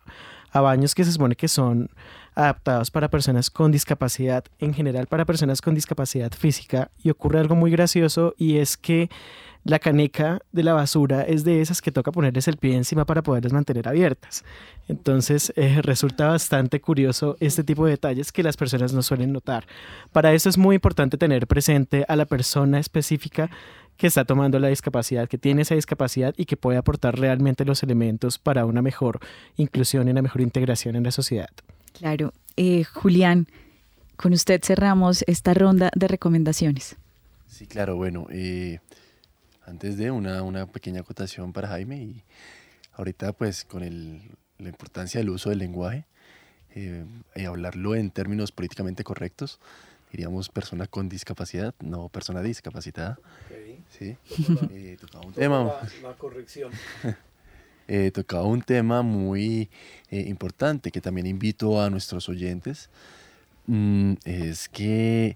[0.53, 1.89] baños que se supone que son
[2.35, 7.55] adaptados para personas con discapacidad, en general para personas con discapacidad física, y ocurre algo
[7.55, 9.09] muy gracioso y es que
[9.65, 13.21] la caneca de la basura es de esas que toca ponerles el pie encima para
[13.21, 14.45] poderlas mantener abiertas.
[14.87, 19.67] Entonces eh, resulta bastante curioso este tipo de detalles que las personas no suelen notar.
[20.13, 23.49] Para eso es muy importante tener presente a la persona específica
[23.99, 27.83] que está tomando la discapacidad, que tiene esa discapacidad y que puede aportar realmente los
[27.83, 29.19] elementos para una mejor
[29.57, 31.49] inclusión y una mejor integración en la sociedad.
[31.91, 32.31] Claro.
[32.55, 33.47] Eh, Julián,
[34.15, 36.95] con usted cerramos esta ronda de recomendaciones.
[37.45, 38.79] Sí, claro, bueno, eh,
[39.65, 42.23] antes de una, una, pequeña acotación para Jaime y
[42.93, 44.21] ahorita pues con el,
[44.59, 46.05] la importancia del uso del lenguaje
[46.73, 47.03] eh,
[47.35, 49.59] y hablarlo en términos políticamente correctos,
[50.09, 53.19] diríamos persona con discapacidad, no persona discapacitada.
[53.97, 54.15] Sí.
[54.71, 55.73] Eh, tocaba un tema.
[56.01, 56.71] La, corrección.
[57.91, 59.67] Eh, tocaba un tema muy
[60.11, 62.87] eh, importante que también invito a nuestros oyentes.
[63.65, 65.35] Mm, es que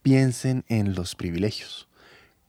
[0.00, 1.88] piensen en los privilegios.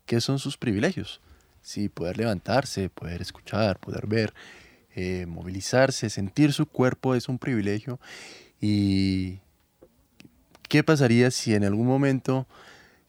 [0.06, 1.20] ¿Qué son sus privilegios?
[1.64, 4.36] Sí, poder levantarse, poder escuchar, poder ver,
[5.26, 8.00] movilizarse, sentir su cuerpo es un privilegio.
[8.62, 9.40] ¿Y
[10.70, 12.46] qué pasaría si en algún momento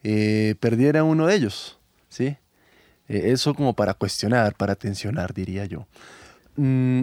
[0.01, 1.79] perdiera uno de ellos?
[2.15, 2.37] ¿Sí?
[3.09, 5.87] Eh, eso como para cuestionar, para tensionar, diría yo.
[6.57, 7.03] Mm,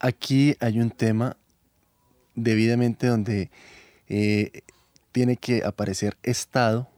[0.00, 1.36] aquí hay un tema
[2.34, 3.50] debidamente donde
[4.08, 4.62] eh,
[5.12, 6.88] tiene que aparecer Estado,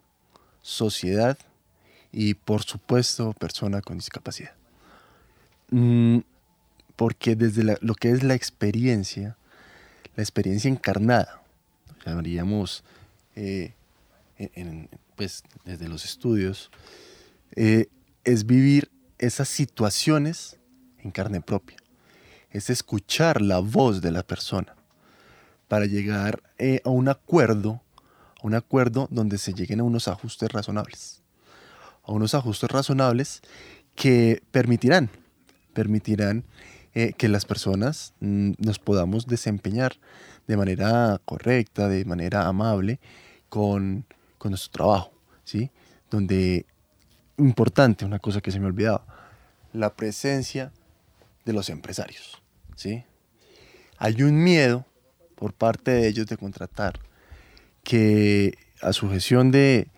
[0.62, 1.38] sociedad
[2.10, 4.54] y por supuesto persona con discapacidad.
[5.70, 6.20] Mm,
[6.96, 9.36] porque desde lo que es la experiencia,
[10.16, 11.42] la experiencia encarnada,
[12.04, 12.82] llamaríamos
[13.36, 13.74] eh,
[14.38, 14.88] en,
[15.18, 16.70] pues desde los estudios,
[17.56, 17.88] eh,
[18.22, 18.88] es vivir
[19.18, 20.58] esas situaciones
[20.98, 21.76] en carne propia.
[22.50, 24.76] Es escuchar la voz de la persona
[25.66, 27.82] para llegar eh, a un acuerdo,
[28.40, 31.20] a un acuerdo donde se lleguen a unos ajustes razonables.
[32.04, 33.42] A unos ajustes razonables
[33.96, 35.10] que permitirán,
[35.74, 36.44] permitirán
[36.94, 39.96] eh, que las personas mm, nos podamos desempeñar
[40.46, 43.00] de manera correcta, de manera amable,
[43.48, 44.06] con
[44.38, 45.12] con nuestro trabajo,
[45.44, 45.70] ¿sí?
[46.10, 46.66] Donde,
[47.36, 49.04] importante, una cosa que se me olvidaba,
[49.72, 50.72] la presencia
[51.44, 52.42] de los empresarios,
[52.76, 53.04] ¿sí?
[53.98, 54.86] Hay un miedo
[55.34, 57.00] por parte de ellos de contratar
[57.84, 59.88] que a sujeción de,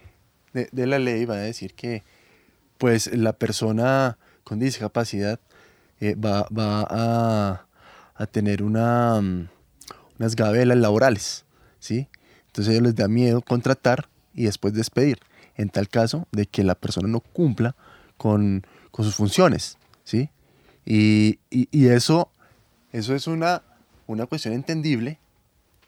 [0.52, 2.02] de, la ley van a decir que
[2.78, 5.40] pues la persona con discapacidad
[6.00, 7.66] eh, va, a,
[8.14, 9.48] a, tener una, mm,
[10.18, 11.44] unas gabelas laborales,
[11.78, 12.08] ¿sí?
[12.46, 15.18] Entonces ellos les da miedo contratar y después despedir,
[15.56, 17.74] en tal caso de que la persona no cumpla
[18.16, 18.66] con,
[18.96, 20.28] sus funciones, ¿sí?
[20.84, 21.38] Y,
[21.72, 22.30] eso,
[22.92, 23.62] eso es una,
[24.06, 25.18] una cuestión entendible,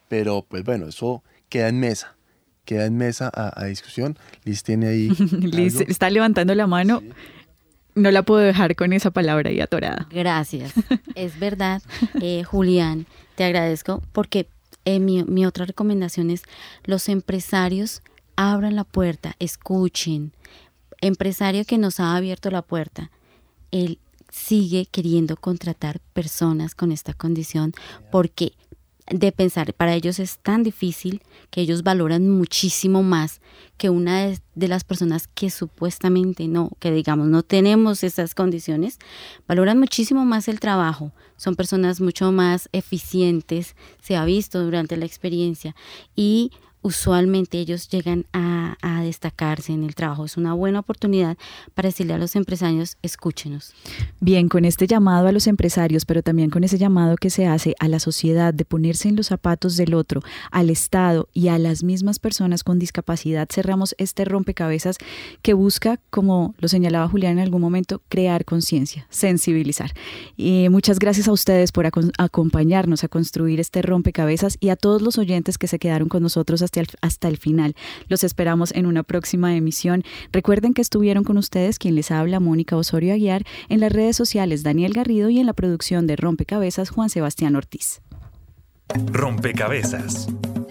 [0.08, 2.14] pero pues bueno, eso queda en mesa,
[2.64, 4.18] queda en mesa a, discusión.
[4.44, 5.08] Liz tiene ahí...
[5.40, 7.02] Liz está levantando la mano.
[7.94, 10.06] No la puedo dejar con esa palabra ahí atorada.
[10.10, 10.72] Gracias.
[11.14, 11.82] es verdad,
[12.22, 14.48] eh, Julián, te agradezco porque
[14.86, 16.42] eh, mi, mi, otra recomendación es
[16.84, 18.02] los empresarios
[18.36, 20.32] abran la puerta, escuchen.
[21.00, 23.10] Empresario que nos ha abierto la puerta,
[23.70, 23.98] él
[24.30, 27.72] sigue queriendo contratar personas con esta condición
[28.10, 28.52] porque
[29.10, 33.40] de pensar, para ellos es tan difícil que ellos valoran muchísimo más
[33.76, 38.98] que una de, las personas que supuestamente no, que digamos no tenemos esas condiciones,
[39.48, 45.04] valoran muchísimo más el trabajo, son personas mucho más eficientes, se ha visto durante la
[45.04, 45.74] experiencia
[46.14, 46.52] y
[46.82, 50.24] usualmente ellos llegan a, destacarse en el trabajo.
[50.24, 51.36] Es una buena oportunidad
[51.74, 53.74] para decirle a los empresarios, escúchenos.
[54.20, 57.74] Bien, con este llamado a los empresarios, pero también con ese llamado que se hace
[57.80, 60.20] a la sociedad de ponerse en los zapatos del otro,
[60.52, 64.98] al Estado y a las mismas personas con discapacidad, cerramos este rompecabezas
[65.42, 69.92] que busca, como lo señalaba Julián en algún momento, crear conciencia, sensibilizar.
[70.36, 71.86] Y muchas gracias a ustedes por
[72.18, 76.62] acompañarnos a construir este rompecabezas y a todos los oyentes que se quedaron con nosotros
[76.62, 77.74] hasta hasta el, hasta el final.
[78.08, 80.04] Los esperamos en una próxima emisión.
[80.32, 84.62] Recuerden que estuvieron con ustedes quien les habla, Mónica Osorio Aguiar, en las redes sociales
[84.62, 88.00] Daniel Garrido y en la producción de Rompecabezas Juan Sebastián Ortiz.
[89.06, 90.28] Rompecabezas.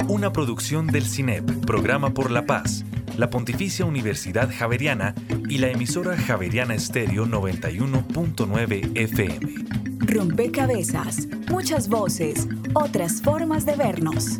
[0.07, 2.83] Una producción del CINEP, Programa por la Paz,
[3.17, 5.15] la Pontificia Universidad Javeriana
[5.49, 9.39] y la emisora Javeriana Estéreo 91.9 FM.
[9.99, 11.27] Rompecabezas.
[11.49, 14.39] Muchas voces, otras formas de vernos.